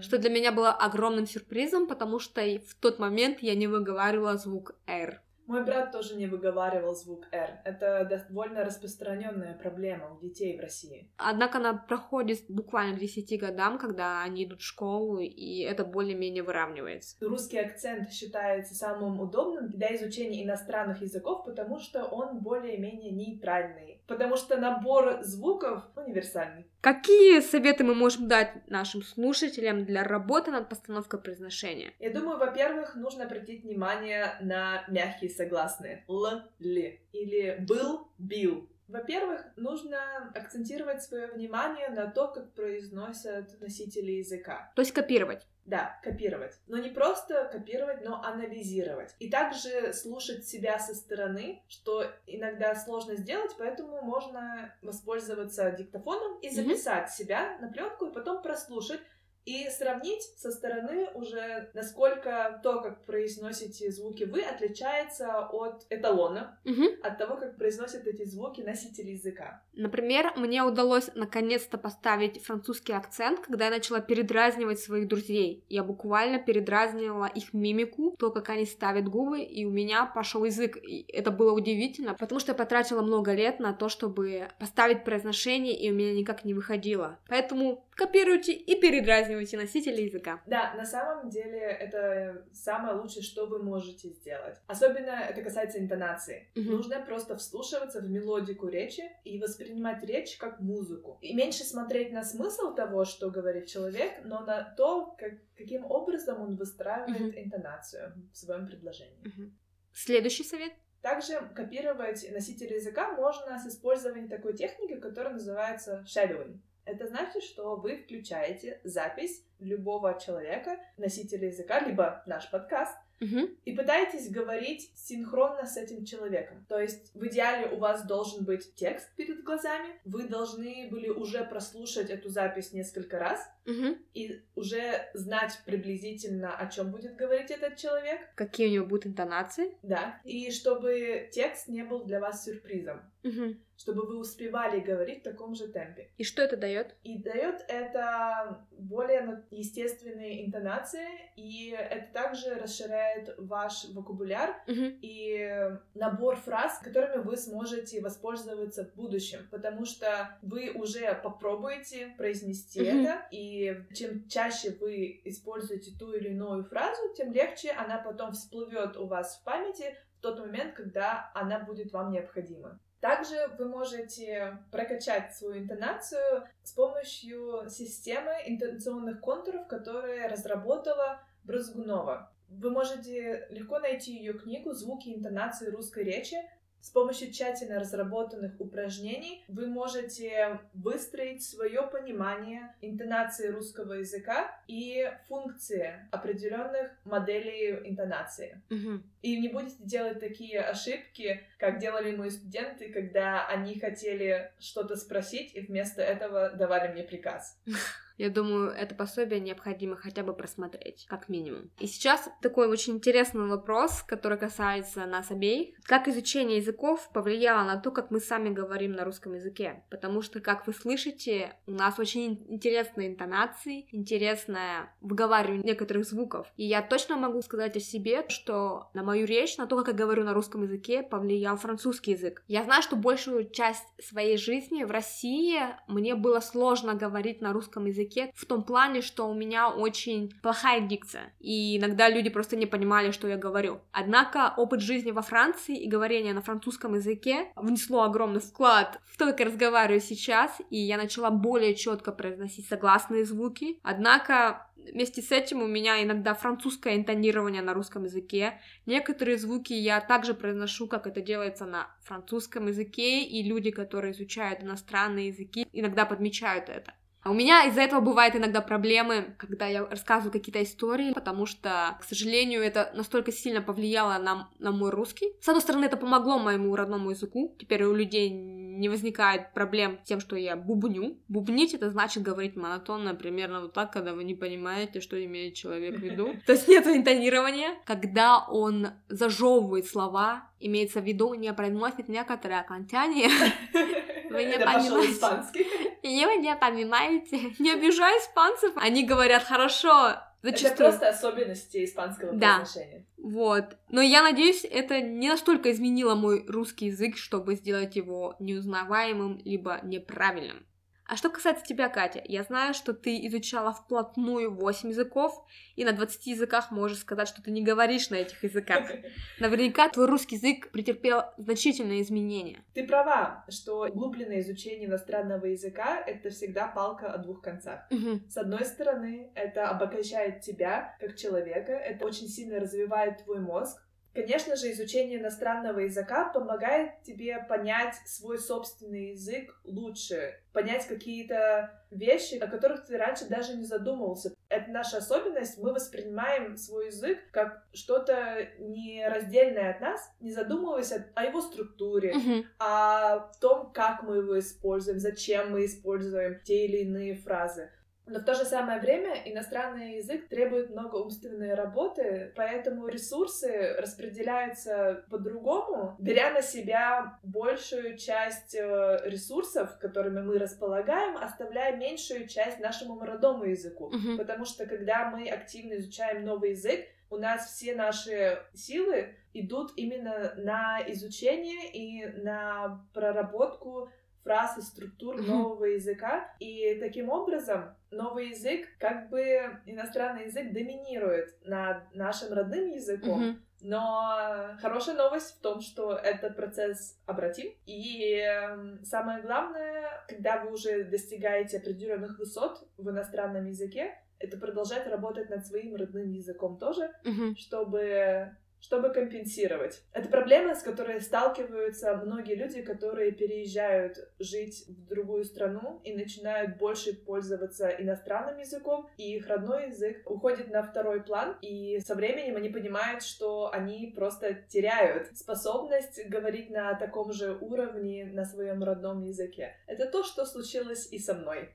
что 0.00 0.18
для 0.18 0.30
меня 0.30 0.52
было 0.52 0.70
огромным 0.70 1.26
сюрпризом, 1.26 1.88
потому 1.88 2.20
что 2.20 2.40
в 2.40 2.76
тот 2.76 3.00
момент 3.00 3.40
я 3.40 3.56
не 3.56 3.66
выговаривала 3.66 4.36
звук 4.36 4.76
R. 4.86 5.20
Мой 5.46 5.64
брат 5.64 5.92
тоже 5.92 6.16
не 6.16 6.26
выговаривал 6.26 6.94
звук 6.94 7.26
«р». 7.30 7.60
Это 7.64 8.04
довольно 8.04 8.64
распространенная 8.64 9.54
проблема 9.54 10.14
у 10.14 10.20
детей 10.20 10.56
в 10.56 10.60
России. 10.60 11.10
Однако 11.18 11.58
она 11.58 11.74
проходит 11.74 12.44
буквально 12.48 12.96
к 12.96 13.00
10 13.00 13.38
годам, 13.38 13.78
когда 13.78 14.22
они 14.22 14.44
идут 14.44 14.60
в 14.60 14.64
школу, 14.64 15.18
и 15.18 15.60
это 15.60 15.84
более-менее 15.84 16.42
выравнивается. 16.42 17.16
Русский 17.20 17.58
акцент 17.58 18.10
считается 18.10 18.74
самым 18.74 19.20
удобным 19.20 19.70
для 19.70 19.94
изучения 19.96 20.44
иностранных 20.44 21.02
языков, 21.02 21.44
потому 21.44 21.78
что 21.78 22.04
он 22.04 22.40
более-менее 22.40 23.12
нейтральный. 23.12 23.93
Потому 24.06 24.36
что 24.36 24.56
набор 24.56 25.22
звуков 25.22 25.82
универсальный. 25.96 26.66
Какие 26.80 27.40
советы 27.40 27.84
мы 27.84 27.94
можем 27.94 28.28
дать 28.28 28.68
нашим 28.68 29.02
слушателям 29.02 29.84
для 29.84 30.04
работы 30.04 30.50
над 30.50 30.68
постановкой 30.68 31.20
произношения? 31.20 31.92
Я 31.98 32.10
думаю, 32.10 32.38
во-первых, 32.38 32.96
нужно 32.96 33.24
обратить 33.24 33.64
внимание 33.64 34.36
на 34.40 34.84
мягкие 34.88 35.30
согласные. 35.30 36.04
Л, 36.08 36.42
ли. 36.58 37.00
Или 37.12 37.56
был, 37.60 38.08
бил. 38.18 38.68
Во-первых, 38.88 39.40
нужно 39.56 39.98
акцентировать 40.34 41.02
свое 41.02 41.28
внимание 41.28 41.88
на 41.88 42.06
то, 42.10 42.28
как 42.28 42.52
произносят 42.52 43.58
носители 43.60 44.12
языка. 44.12 44.70
То 44.76 44.82
есть 44.82 44.92
копировать. 44.92 45.46
Да, 45.64 45.98
копировать. 46.02 46.58
Но 46.66 46.76
не 46.76 46.90
просто 46.90 47.48
копировать, 47.50 48.04
но 48.04 48.22
анализировать. 48.22 49.14
И 49.18 49.30
также 49.30 49.94
слушать 49.94 50.46
себя 50.46 50.78
со 50.78 50.94
стороны, 50.94 51.62
что 51.68 52.04
иногда 52.26 52.74
сложно 52.74 53.16
сделать, 53.16 53.52
поэтому 53.58 54.02
можно 54.02 54.74
воспользоваться 54.82 55.70
диктофоном 55.70 56.38
и 56.40 56.50
записать 56.50 57.10
себя 57.10 57.56
на 57.60 57.68
пленку 57.68 58.06
и 58.06 58.12
потом 58.12 58.42
прослушать 58.42 59.00
и 59.44 59.68
сравнить 59.68 60.22
со 60.38 60.50
стороны 60.50 61.08
уже, 61.14 61.70
насколько 61.74 62.60
то, 62.62 62.80
как 62.80 63.04
произносите 63.04 63.90
звуки 63.90 64.24
вы, 64.24 64.42
отличается 64.42 65.40
от 65.40 65.84
эталона, 65.90 66.58
Мгм. 66.64 66.86
от 67.02 67.18
того, 67.18 67.36
как 67.36 67.56
произносят 67.56 68.06
эти 68.06 68.24
звуки 68.24 68.62
носители 68.62 69.10
языка. 69.10 69.62
Например, 69.74 70.32
мне 70.36 70.62
удалось 70.62 71.10
наконец-то 71.14 71.76
поставить 71.76 72.42
французский 72.42 72.94
акцент, 72.94 73.40
когда 73.40 73.66
я 73.66 73.70
начала 73.70 74.00
передразнивать 74.00 74.80
своих 74.80 75.08
друзей. 75.08 75.62
Я 75.68 75.84
буквально 75.84 76.38
передразнивала 76.38 77.26
их 77.26 77.52
мимику, 77.52 78.16
то, 78.18 78.30
как 78.30 78.48
они 78.48 78.64
ставят 78.64 79.08
губы, 79.08 79.40
и 79.42 79.66
у 79.66 79.70
меня 79.70 80.06
пошел 80.06 80.44
язык. 80.44 80.78
И 80.82 81.04
это 81.12 81.30
было 81.30 81.52
удивительно, 81.52 82.14
потому 82.14 82.38
что 82.40 82.52
я 82.52 82.56
потратила 82.56 83.02
много 83.02 83.32
лет 83.34 83.60
на 83.60 83.74
то, 83.74 83.90
чтобы 83.90 84.48
поставить 84.58 85.04
произношение, 85.04 85.78
и 85.78 85.90
у 85.90 85.94
меня 85.94 86.14
никак 86.14 86.44
не 86.46 86.54
выходило. 86.54 87.18
Поэтому 87.28 87.84
копируйте 87.94 88.52
и 88.52 88.80
передразнивайте 88.80 89.33
носителей 89.56 90.06
языка. 90.06 90.42
Да, 90.46 90.74
на 90.74 90.84
самом 90.84 91.30
деле 91.30 91.58
это 91.58 92.44
самое 92.52 92.96
лучшее, 92.96 93.22
что 93.22 93.46
вы 93.46 93.62
можете 93.62 94.08
сделать. 94.08 94.56
Особенно 94.66 95.10
это 95.10 95.42
касается 95.42 95.78
интонации. 95.78 96.48
Мгм. 96.54 96.72
Нужно 96.72 97.00
просто 97.00 97.36
вслушиваться 97.36 98.00
в 98.00 98.08
мелодику 98.08 98.68
речи 98.68 99.02
и 99.24 99.38
воспринимать 99.38 100.02
речь 100.04 100.36
как 100.36 100.60
музыку. 100.60 101.18
И 101.20 101.34
меньше 101.34 101.64
смотреть 101.64 102.12
на 102.12 102.22
смысл 102.22 102.74
того, 102.74 103.04
что 103.04 103.30
говорит 103.30 103.66
человек, 103.66 104.12
но 104.24 104.40
на 104.40 104.62
то, 104.76 105.14
как, 105.18 105.32
каким 105.56 105.84
образом 105.84 106.40
он 106.40 106.56
выстраивает 106.56 107.36
интонацию 107.36 108.14
в 108.32 108.36
своем 108.36 108.66
предложении. 108.66 109.18
Мгм. 109.24 109.58
Следующий 109.92 110.44
совет. 110.44 110.72
Также 111.02 111.38
копировать 111.54 112.26
носителя 112.32 112.76
языка 112.76 113.12
можно 113.12 113.58
с 113.58 113.66
использованием 113.66 114.26
такой 114.26 114.54
техники, 114.54 114.98
которая 114.98 115.34
называется 115.34 116.02
shadowing. 116.06 116.60
Это 116.84 117.06
значит, 117.06 117.42
что 117.42 117.76
вы 117.76 117.96
включаете 117.96 118.80
запись 118.84 119.42
любого 119.60 120.18
человека, 120.20 120.78
носителя 120.96 121.48
языка, 121.48 121.80
либо 121.80 122.22
наш 122.26 122.50
подкаст, 122.50 122.94
Мгм. 123.20 123.56
и 123.64 123.72
пытаетесь 123.72 124.28
говорить 124.28 124.90
синхронно 124.96 125.66
с 125.66 125.76
этим 125.76 126.04
человеком. 126.04 126.66
То 126.68 126.78
есть 126.80 127.14
в 127.14 127.24
идеале 127.28 127.68
у 127.74 127.78
вас 127.78 128.04
должен 128.04 128.44
быть 128.44 128.74
текст 128.74 129.08
перед 129.14 129.44
глазами, 129.44 129.94
вы 130.04 130.24
должны 130.28 130.88
были 130.90 131.08
уже 131.08 131.44
прослушать 131.44 132.10
эту 132.10 132.28
запись 132.28 132.72
несколько 132.72 133.18
раз 133.18 133.40
Мгм. 133.66 133.96
и 134.14 134.42
уже 134.56 135.08
знать 135.14 135.58
приблизительно, 135.64 136.56
о 136.56 136.66
чем 136.68 136.90
будет 136.90 137.14
говорить 137.16 137.50
этот 137.52 137.76
человек, 137.76 138.20
Какие 138.34 138.66
у 138.68 138.72
него 138.72 138.86
будут 138.86 139.06
интонации? 139.06 139.78
да, 139.82 140.20
и 140.24 140.50
чтобы 140.50 141.28
текст 141.32 141.68
не 141.68 141.84
был 141.84 142.04
для 142.04 142.18
вас 142.20 142.44
сюрпризом, 142.44 143.00
Мгм. 143.24 143.58
чтобы 143.76 144.06
вы 144.06 144.18
успевали 144.18 144.78
говорить 144.80 145.20
в 145.20 145.24
таком 145.24 145.54
же 145.54 145.66
темпе. 145.66 146.08
И 146.16 146.22
что 146.24 146.42
это 146.42 146.56
дает? 146.56 146.94
И 147.02 147.18
дает 147.18 147.64
это 147.68 148.64
более 148.70 149.44
естественные 149.50 150.46
интонации, 150.46 151.08
и 151.34 151.70
это 151.70 152.12
также 152.12 152.54
расширяет 152.54 153.34
ваш 153.38 153.86
вокабуляр 153.94 154.62
Мгм. 154.68 154.98
и 155.02 155.70
набор 155.94 156.36
фраз, 156.36 156.78
которыми 156.84 157.22
вы 157.22 157.36
сможете 157.36 158.00
воспользоваться 158.00 158.84
в 158.84 158.94
будущем, 158.94 159.48
потому 159.50 159.84
что 159.86 160.38
вы 160.42 160.70
уже 160.70 161.14
попробуете 161.22 162.14
произнести 162.16 162.80
Мгм. 162.80 163.00
это, 163.06 163.26
и 163.32 163.76
чем 163.94 164.28
чаще 164.28 164.70
вы 164.80 165.20
используете 165.24 165.90
ту 165.98 166.12
или 166.12 166.28
иную 166.28 166.62
фразу, 166.64 167.00
тем 167.16 167.32
легче 167.32 167.72
она 167.72 167.98
потом 167.98 168.32
всплывет 168.32 168.96
у 168.96 169.06
вас 169.06 169.38
в 169.38 169.44
памяти 169.44 169.96
в 170.18 170.20
тот 170.20 170.38
момент, 170.38 170.74
когда 170.74 171.30
она 171.34 171.58
будет 171.58 171.92
вам 171.92 172.12
необходима. 172.12 172.78
Также 173.04 173.36
вы 173.58 173.66
можете 173.66 174.56
прокачать 174.72 175.36
свою 175.36 175.58
интонацию 175.58 176.48
с 176.62 176.72
помощью 176.72 177.68
системы 177.68 178.32
интонационных 178.46 179.20
контуров, 179.20 179.68
которые 179.68 180.26
разработала 180.26 181.20
Брызгунова. 181.42 182.32
Вы 182.48 182.70
можете 182.70 183.46
легко 183.50 183.78
найти 183.78 184.16
ее 184.16 184.32
книгу 184.32 184.72
«Звуки 184.72 185.10
интонации 185.14 185.68
русской 185.68 186.02
речи». 186.02 186.38
С 186.84 186.90
помощью 186.90 187.32
тщательно 187.32 187.80
разработанных 187.80 188.60
упражнений 188.60 189.42
вы 189.48 189.68
можете 189.68 190.60
выстроить 190.74 191.42
свое 191.42 191.80
понимание 191.90 192.74
интонации 192.82 193.48
русского 193.48 193.94
языка 193.94 194.54
и 194.68 195.10
функции 195.26 196.06
определенных 196.10 196.90
моделей 197.06 197.88
интонации. 197.88 198.60
Мгм. 198.68 199.02
И 199.22 199.40
не 199.40 199.48
будете 199.48 199.82
делать 199.82 200.20
такие 200.20 200.60
ошибки, 200.60 201.40
как 201.58 201.78
делали 201.78 202.14
мои 202.14 202.28
студенты, 202.28 202.92
когда 202.92 203.48
они 203.48 203.80
хотели 203.80 204.52
что-то 204.58 204.96
спросить 204.96 205.54
и 205.54 205.60
вместо 205.60 206.02
этого 206.02 206.50
давали 206.50 206.92
мне 206.92 207.02
приказ. 207.02 207.58
Я 208.16 208.30
думаю, 208.30 208.70
это 208.70 208.94
пособие 208.94 209.40
необходимо 209.40 209.96
хотя 209.96 210.22
бы 210.22 210.34
просмотреть, 210.34 211.06
как 211.08 211.28
минимум. 211.28 211.70
И 211.80 211.86
сейчас 211.86 212.28
такой 212.42 212.68
очень 212.68 212.94
интересный 212.94 213.48
вопрос, 213.48 214.02
который 214.02 214.38
касается 214.38 215.04
нас 215.06 215.30
обеих. 215.30 215.76
Как 215.84 216.06
изучение 216.08 216.58
языков 216.58 217.10
повлияло 217.12 217.64
на 217.64 217.76
то, 217.76 217.90
как 217.90 218.10
мы 218.10 218.20
сами 218.20 218.50
говорим 218.50 218.92
на 218.92 219.04
русском 219.04 219.34
языке? 219.34 219.82
Потому 219.90 220.22
что, 220.22 220.40
как 220.40 220.66
вы 220.66 220.72
слышите, 220.72 221.56
у 221.66 221.72
нас 221.72 221.98
очень 221.98 222.44
интересные 222.48 223.08
интонации, 223.08 223.88
интересное 223.90 224.94
выговаривание 225.00 225.64
некоторых 225.64 226.04
звуков. 226.04 226.46
И 226.56 226.64
я 226.64 226.82
точно 226.82 227.16
могу 227.16 227.42
сказать 227.42 227.76
о 227.76 227.80
себе, 227.80 228.28
что 228.28 228.90
на 228.94 229.02
мою 229.02 229.26
речь, 229.26 229.56
на 229.56 229.66
то, 229.66 229.76
как 229.76 229.88
я 229.88 229.94
говорю 229.94 230.24
на 230.24 230.34
русском 230.34 230.62
языке, 230.62 231.02
повлиял 231.02 231.56
французский 231.56 232.12
язык. 232.12 232.44
Я 232.46 232.62
знаю, 232.62 232.82
что 232.82 232.96
большую 232.96 233.50
часть 233.50 233.84
своей 234.00 234.36
жизни 234.36 234.84
в 234.84 234.90
России 234.90 235.60
мне 235.88 236.14
было 236.14 236.40
сложно 236.40 236.94
говорить 236.94 237.40
на 237.40 237.52
русском 237.52 237.86
языке 237.86 238.03
в 238.34 238.46
том 238.46 238.62
плане, 238.62 239.02
что 239.02 239.28
у 239.28 239.34
меня 239.34 239.68
очень 239.68 240.32
плохая 240.42 240.80
дикция, 240.80 241.32
и 241.40 241.78
иногда 241.78 242.08
люди 242.08 242.30
просто 242.30 242.56
не 242.56 242.66
понимали, 242.66 243.10
что 243.10 243.28
я 243.28 243.36
говорю. 243.36 243.80
Однако 243.92 244.52
опыт 244.56 244.80
жизни 244.80 245.10
во 245.10 245.22
Франции 245.22 245.76
и 245.76 245.88
говорение 245.88 246.34
на 246.34 246.42
французском 246.42 246.94
языке 246.94 247.52
внесло 247.56 248.02
огромный 248.02 248.40
вклад 248.40 249.00
в 249.06 249.16
то, 249.16 249.26
как 249.26 249.40
я 249.40 249.46
разговариваю 249.46 250.00
сейчас, 250.00 250.60
и 250.70 250.76
я 250.76 250.96
начала 250.96 251.30
более 251.30 251.74
четко 251.74 252.12
произносить 252.12 252.68
согласные 252.68 253.24
звуки. 253.24 253.78
Однако 253.82 254.66
Вместе 254.92 255.22
с 255.22 255.32
этим 255.32 255.62
у 255.62 255.66
меня 255.66 256.02
иногда 256.02 256.34
французское 256.34 256.96
интонирование 256.96 257.62
на 257.62 257.74
русском 257.74 258.04
языке. 258.04 258.60
Некоторые 258.86 259.38
звуки 259.38 259.72
я 259.72 260.00
также 260.00 260.34
произношу, 260.34 260.86
как 260.86 261.06
это 261.06 261.20
делается 261.20 261.64
на 261.64 261.88
французском 262.02 262.66
языке, 262.66 263.22
и 263.22 263.42
люди, 263.42 263.70
которые 263.70 264.12
изучают 264.12 264.62
иностранные 264.62 265.28
языки, 265.28 265.66
иногда 265.72 266.04
подмечают 266.04 266.68
это. 266.68 266.92
А 267.24 267.30
У 267.30 267.34
меня 267.34 267.66
из-за 267.66 267.80
этого 267.80 268.00
бывают 268.00 268.36
иногда 268.36 268.60
проблемы, 268.60 269.34
когда 269.38 269.66
я 269.66 269.86
рассказываю 269.86 270.30
какие-то 270.30 270.62
истории, 270.62 271.12
потому 271.14 271.46
что, 271.46 271.96
к 272.00 272.04
сожалению, 272.04 272.62
это 272.62 272.92
настолько 272.94 273.32
сильно 273.32 273.62
повлияло 273.62 274.18
на, 274.22 274.50
на 274.58 274.72
мой 274.72 274.90
русский. 274.90 275.32
С 275.40 275.48
одной 275.48 275.62
стороны, 275.62 275.86
это 275.86 275.96
помогло 275.96 276.38
моему 276.38 276.76
родному 276.76 277.10
языку. 277.10 277.56
Теперь 277.58 277.84
у 277.84 277.94
людей 277.94 278.28
не 278.30 278.90
возникает 278.90 279.54
проблем 279.54 279.98
с 280.04 280.08
тем, 280.08 280.20
что 280.20 280.36
я 280.36 280.54
бубню. 280.54 281.16
Бубнить 281.28 281.72
это 281.72 281.90
значит 281.90 282.22
говорить 282.22 282.56
монотонно, 282.56 283.14
примерно 283.14 283.62
вот 283.62 283.72
так, 283.72 283.90
когда 283.90 284.12
вы 284.12 284.24
не 284.24 284.34
понимаете, 284.34 285.00
что 285.00 285.22
имеет 285.24 285.54
человек 285.54 285.98
в 285.98 286.02
виду. 286.02 286.34
То 286.46 286.52
есть 286.52 286.68
нет 286.68 286.86
интонирования. 286.86 287.70
Когда 287.86 288.44
он 288.46 288.88
зажевывает 289.08 289.86
слова, 289.86 290.50
имеется 290.60 291.00
в 291.00 291.04
виду, 291.04 291.32
не 291.32 291.52
произносит 291.54 292.08
некоторые 292.08 292.60
окончания. 292.60 293.30
Вы 294.30 294.44
не 294.44 294.58
понимаете. 294.58 295.83
И 296.08 296.24
вы 296.26 296.36
не 296.36 296.54
понимаете, 296.54 297.54
не 297.58 297.70
обижай 297.72 298.18
испанцев. 298.18 298.72
Они 298.76 299.04
говорят 299.04 299.42
хорошо, 299.42 300.10
Это 300.10 300.58
зачастую. 300.58 300.76
просто 300.90 301.08
особенности 301.08 301.84
испанского 301.84 302.32
Да. 302.34 302.58
произношения. 302.58 303.06
Вот. 303.16 303.76
Но 303.88 304.02
я 304.02 304.22
надеюсь, 304.22 304.64
это 304.70 305.00
не 305.00 305.28
настолько 305.30 305.72
изменило 305.72 306.14
мой 306.14 306.44
русский 306.46 306.86
язык, 306.86 307.16
чтобы 307.16 307.54
сделать 307.54 307.96
его 307.96 308.36
неузнаваемым 308.38 309.40
либо 309.44 309.80
неправильным. 309.82 310.66
А 311.06 311.16
что 311.16 311.28
касается 311.28 311.64
тебя, 311.64 311.88
Катя, 311.88 312.22
я 312.24 312.42
знаю, 312.44 312.72
что 312.72 312.94
ты 312.94 313.26
изучала 313.26 313.72
вплотную 313.74 314.54
8 314.54 314.88
языков, 314.88 315.44
и 315.76 315.84
на 315.84 315.92
20 315.92 316.26
языках 316.26 316.70
можешь 316.70 316.98
сказать, 316.98 317.28
что 317.28 317.42
ты 317.42 317.50
не 317.50 317.62
говоришь 317.62 318.08
на 318.08 318.16
этих 318.16 318.42
языках. 318.42 318.90
Наверняка 319.38 319.88
твой 319.90 320.06
русский 320.06 320.36
язык 320.36 320.70
претерпел 320.70 321.24
значительные 321.36 322.02
изменения. 322.02 322.64
Ты 322.72 322.86
права, 322.86 323.44
что 323.50 323.82
углубленное 323.82 324.40
изучение 324.40 324.86
иностранного 324.86 325.46
языка— 325.46 326.02
это 326.06 326.30
всегда 326.30 326.68
палка 326.68 327.12
о 327.12 327.18
двух 327.18 327.42
концах. 327.42 327.80
Мгм. 327.90 328.28
С 328.30 328.36
одной 328.38 328.64
стороны, 328.64 329.30
это 329.34 329.68
обогащает 329.68 330.40
тебя 330.40 330.96
как 331.00 331.16
человека, 331.16 331.72
это 331.72 332.06
очень 332.06 332.28
сильно 332.28 332.60
развивает 332.60 333.24
твой 333.24 333.40
мозг. 333.40 333.83
Конечно 334.14 334.54
же, 334.54 334.70
изучение 334.70 335.18
иностранного 335.18 335.80
языка 335.80 336.26
помогает 336.26 337.02
тебе 337.02 337.44
понять 337.48 337.96
свой 338.06 338.38
собственный 338.38 339.10
язык 339.10 339.58
лучше, 339.64 340.38
понять 340.52 340.86
какие-то 340.86 341.82
вещи, 341.90 342.36
о 342.36 342.46
которых 342.46 342.86
ты 342.86 342.96
раньше 342.96 343.28
даже 343.28 343.56
не 343.56 343.64
задумывался. 343.64 344.32
Это 344.48 344.70
наша 344.70 344.98
особенность, 344.98 345.58
мы 345.58 345.72
воспринимаем 345.72 346.56
свой 346.56 346.86
язык 346.86 347.18
как 347.32 347.66
что-то 347.72 348.48
нераздельное 348.60 349.70
от 349.70 349.80
нас, 349.80 350.00
не 350.20 350.30
задумываясь 350.30 350.92
о, 350.92 351.24
его 351.24 351.40
структуре, 351.40 352.14
Мгм. 352.14 352.44
о 352.60 353.18
том, 353.40 353.72
как 353.72 354.04
мы 354.04 354.18
его 354.18 354.38
используем, 354.38 355.00
зачем 355.00 355.50
мы 355.50 355.64
используем 355.64 356.40
те 356.44 356.66
или 356.66 356.78
иные 356.82 357.14
фразы. 357.16 357.70
Но 358.06 358.18
в 358.18 358.24
то 358.24 358.34
же 358.34 358.44
самое 358.44 358.80
время 358.80 359.14
иностранный 359.24 359.96
язык 359.96 360.28
требует 360.28 360.70
много 360.70 360.96
умственной 360.96 361.54
работы, 361.54 362.32
поэтому 362.36 362.86
ресурсы 362.86 363.74
распределяются 363.78 365.04
по-другому, 365.10 365.96
беря 365.98 366.30
на 366.32 366.42
себя 366.42 367.18
большую 367.22 367.96
часть 367.96 368.54
э, 368.54 369.00
ресурсов, 369.04 369.78
которыми 369.78 370.20
мы 370.20 370.38
располагаем, 370.38 371.16
оставляя 371.16 371.76
меньшую 371.76 372.28
часть 372.28 372.60
нашему 372.60 373.00
родному 373.04 373.44
языку. 373.44 373.90
Мгм. 373.90 374.18
Потому 374.18 374.44
что 374.44 374.66
когда 374.66 375.10
мы 375.10 375.28
активно 375.28 375.74
изучаем 375.74 376.24
новый 376.24 376.50
язык, 376.50 376.84
у 377.10 377.16
нас 377.16 377.54
все 377.54 377.74
наши 377.74 378.38
силы 378.54 379.14
идут 379.32 379.72
именно 379.76 380.34
на 380.36 380.80
изучение 380.88 381.70
и 381.72 382.06
на 382.22 382.84
проработку 382.92 383.88
фраз 384.24 384.58
и 384.58 384.62
структур 384.62 385.20
нового 385.22 385.64
языка. 385.64 386.34
И 386.40 386.76
таким 386.80 387.10
образом 387.10 387.76
новый 387.94 388.30
язык, 388.30 388.66
как 388.78 389.08
бы 389.10 389.22
иностранный 389.66 390.26
язык 390.26 390.52
доминирует 390.52 391.34
над 391.44 391.94
нашим 391.94 392.32
родным 392.32 392.68
языком. 392.70 393.20
Мгм. 393.20 393.42
Но 393.62 394.56
хорошая 394.60 394.94
новость 394.94 395.38
в 395.38 395.40
том, 395.40 395.60
что 395.62 395.92
этот 395.94 396.36
процесс 396.36 397.00
обратим. 397.06 397.50
И 397.64 398.14
эм, 398.16 398.84
самое 398.84 399.22
главное, 399.22 400.04
когда 400.06 400.44
вы 400.44 400.52
уже 400.52 400.84
достигаете 400.84 401.56
определенных 401.58 402.18
высот 402.18 402.68
в 402.76 402.90
иностранном 402.90 403.46
языке, 403.46 403.94
это 404.18 404.36
продолжать 404.36 404.86
работать 404.86 405.30
над 405.30 405.46
своим 405.46 405.76
родным 405.76 406.10
языком 406.12 406.58
тоже, 406.58 406.90
Мгм. 407.04 407.36
чтобы 407.36 408.36
чтобы 408.64 408.90
компенсировать. 408.90 409.82
Это 409.92 410.08
проблема, 410.08 410.54
с 410.54 410.62
которой 410.62 411.00
сталкиваются 411.00 411.96
многие 411.96 412.34
люди, 412.34 412.62
которые 412.62 413.12
переезжают 413.12 413.98
жить 414.18 414.64
в 414.68 414.88
другую 414.88 415.24
страну 415.24 415.80
и 415.84 415.94
начинают 415.94 416.56
больше 416.56 416.94
пользоваться 416.94 417.68
иностранным 417.68 418.38
языком, 418.38 418.88
и 418.96 419.16
их 419.16 419.26
родной 419.28 419.68
язык 419.68 420.02
уходит 420.10 420.50
на 420.50 420.62
второй 420.62 421.02
план, 421.02 421.36
и 421.42 421.78
со 421.80 421.94
временем 421.94 422.36
они 422.36 422.48
понимают, 422.48 423.02
что 423.02 423.50
они 423.52 423.92
просто 423.94 424.32
теряют 424.48 425.14
способность 425.14 426.00
говорить 426.08 426.48
на 426.48 426.74
таком 426.74 427.12
же 427.12 427.36
уровне 427.40 428.06
на 428.06 428.24
своем 428.24 428.62
родном 428.64 429.02
языке. 429.02 429.56
Это 429.66 429.86
то, 429.86 430.02
что 430.02 430.24
случилось 430.24 430.88
и 430.90 430.98
со 430.98 431.12
мной. 431.12 431.50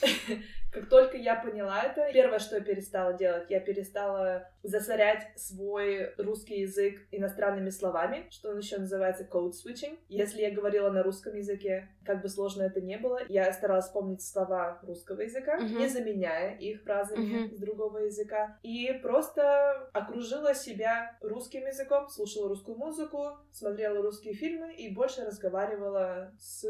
Как 0.70 0.88
только 0.90 1.16
я 1.16 1.34
поняла 1.34 1.82
это, 1.82 2.10
первое, 2.12 2.38
что 2.38 2.56
я 2.56 2.62
перестала 2.62 3.14
делать, 3.14 3.50
я 3.50 3.58
перестала 3.58 4.50
засорять 4.62 5.26
свой 5.36 6.14
русский 6.18 6.60
язык 6.60 7.00
иностранными 7.10 7.70
словами, 7.70 8.26
что 8.30 8.52
еще 8.56 8.76
называется 8.76 9.24
code 9.24 9.52
switching. 9.52 9.98
Если 10.08 10.42
я 10.42 10.50
говорила 10.50 10.90
на 10.90 11.02
русском 11.02 11.34
языке, 11.34 11.88
как 12.04 12.20
бы 12.20 12.28
сложно 12.28 12.62
это 12.64 12.82
не 12.82 12.98
было, 12.98 13.20
я 13.28 13.50
старалась 13.52 13.86
вспомнить 13.86 14.22
слова 14.22 14.78
русского 14.82 15.22
языка, 15.22 15.56
Мгм. 15.56 15.78
не 15.78 15.88
заменяя 15.88 16.56
их 16.58 16.82
фразами 16.82 17.24
Мгм. 17.24 17.56
с 17.56 17.58
другого 17.58 17.98
языка, 17.98 18.58
и 18.62 18.92
просто 19.02 19.88
окружила 19.94 20.54
себя 20.54 21.16
русским 21.22 21.66
языком, 21.66 22.08
слушала 22.10 22.48
русскую 22.48 22.76
музыку, 22.76 23.38
смотрела 23.52 24.02
русские 24.02 24.34
фильмы 24.34 24.74
и 24.74 24.94
больше 24.94 25.24
разговаривала 25.24 26.32
с 26.38 26.62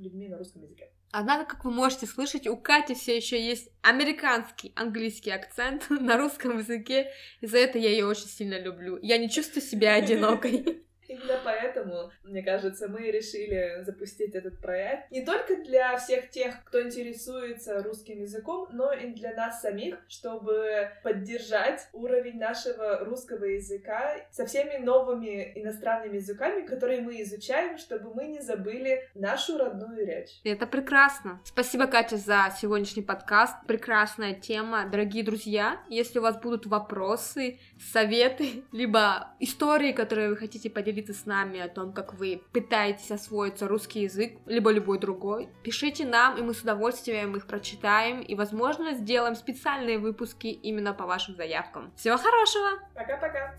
людьми 0.00 0.28
на 0.28 0.36
русском 0.38 0.62
языке. 0.62 0.90
Однако, 1.10 1.44
как 1.44 1.64
вы 1.64 1.70
можете 1.70 2.06
слышать, 2.06 2.46
у 2.46 2.56
Кати 2.56 2.94
все 2.94 3.16
еще 3.16 3.44
есть 3.44 3.70
американский 3.82 4.72
английский 4.76 5.30
акцент 5.30 5.86
на 5.90 6.16
русском 6.16 6.58
языке, 6.58 7.10
и 7.40 7.46
за 7.46 7.58
это 7.58 7.78
я 7.78 7.90
ее 7.90 8.06
очень 8.06 8.28
сильно 8.28 8.58
люблю. 8.60 8.98
Я 9.02 9.18
не 9.18 9.30
чувствую 9.30 9.62
себя 9.62 9.94
одинокой. 9.96 10.85
Именно 11.08 11.40
поэтому, 11.44 12.10
мне 12.24 12.42
кажется, 12.42 12.88
мы 12.88 13.10
решили 13.10 13.82
запустить 13.82 14.34
этот 14.34 14.58
проект 14.60 15.10
не 15.10 15.24
только 15.24 15.56
для 15.56 15.96
всех 15.96 16.30
тех, 16.30 16.64
кто 16.64 16.82
интересуется 16.82 17.82
русским 17.82 18.20
языком, 18.20 18.68
но 18.72 18.92
и 18.92 19.12
для 19.12 19.34
нас 19.34 19.60
самих, 19.60 19.96
чтобы 20.08 20.90
поддержать 21.02 21.88
уровень 21.92 22.38
нашего 22.38 22.98
русского 23.04 23.44
языка 23.44 24.16
со 24.30 24.46
всеми 24.46 24.76
новыми 24.82 25.52
иностранными 25.54 26.16
языками, 26.16 26.66
которые 26.66 27.00
мы 27.00 27.22
изучаем, 27.22 27.78
чтобы 27.78 28.14
мы 28.14 28.26
не 28.26 28.40
забыли 28.40 29.08
нашу 29.14 29.58
родную 29.58 30.06
речь. 30.06 30.40
Это 30.44 30.66
прекрасно. 30.66 31.40
Спасибо, 31.44 31.86
Катя, 31.86 32.16
за 32.16 32.52
сегодняшний 32.58 33.02
подкаст. 33.02 33.54
Прекрасная 33.66 34.34
тема. 34.34 34.86
Дорогие 34.90 35.24
друзья, 35.24 35.80
если 35.88 36.18
у 36.18 36.22
вас 36.22 36.40
будут 36.40 36.66
вопросы, 36.66 37.58
советы, 37.92 38.64
либо 38.72 39.28
истории, 39.40 39.92
которые 39.92 40.30
вы 40.30 40.36
хотите 40.36 40.70
поделиться 40.96 41.14
с 41.14 41.26
нами 41.26 41.60
о 41.60 41.68
том, 41.68 41.92
как 41.92 42.14
вы 42.14 42.42
пытаетесь 42.52 43.10
освоиться 43.10 43.68
русский 43.68 44.02
язык, 44.02 44.38
либо 44.46 44.70
любой 44.70 44.98
другой, 44.98 45.48
пишите 45.62 46.06
нам, 46.06 46.38
и 46.38 46.42
мы 46.42 46.54
с 46.54 46.62
удовольствием 46.62 47.36
их 47.36 47.46
прочитаем, 47.46 48.20
и, 48.20 48.34
возможно, 48.34 48.94
сделаем 48.94 49.34
специальные 49.34 49.98
выпуски 49.98 50.46
именно 50.46 50.94
по 50.94 51.06
вашим 51.06 51.36
заявкам. 51.36 51.92
Всего 51.96 52.16
хорошего! 52.16 52.80
Пока-пока! 52.94 53.54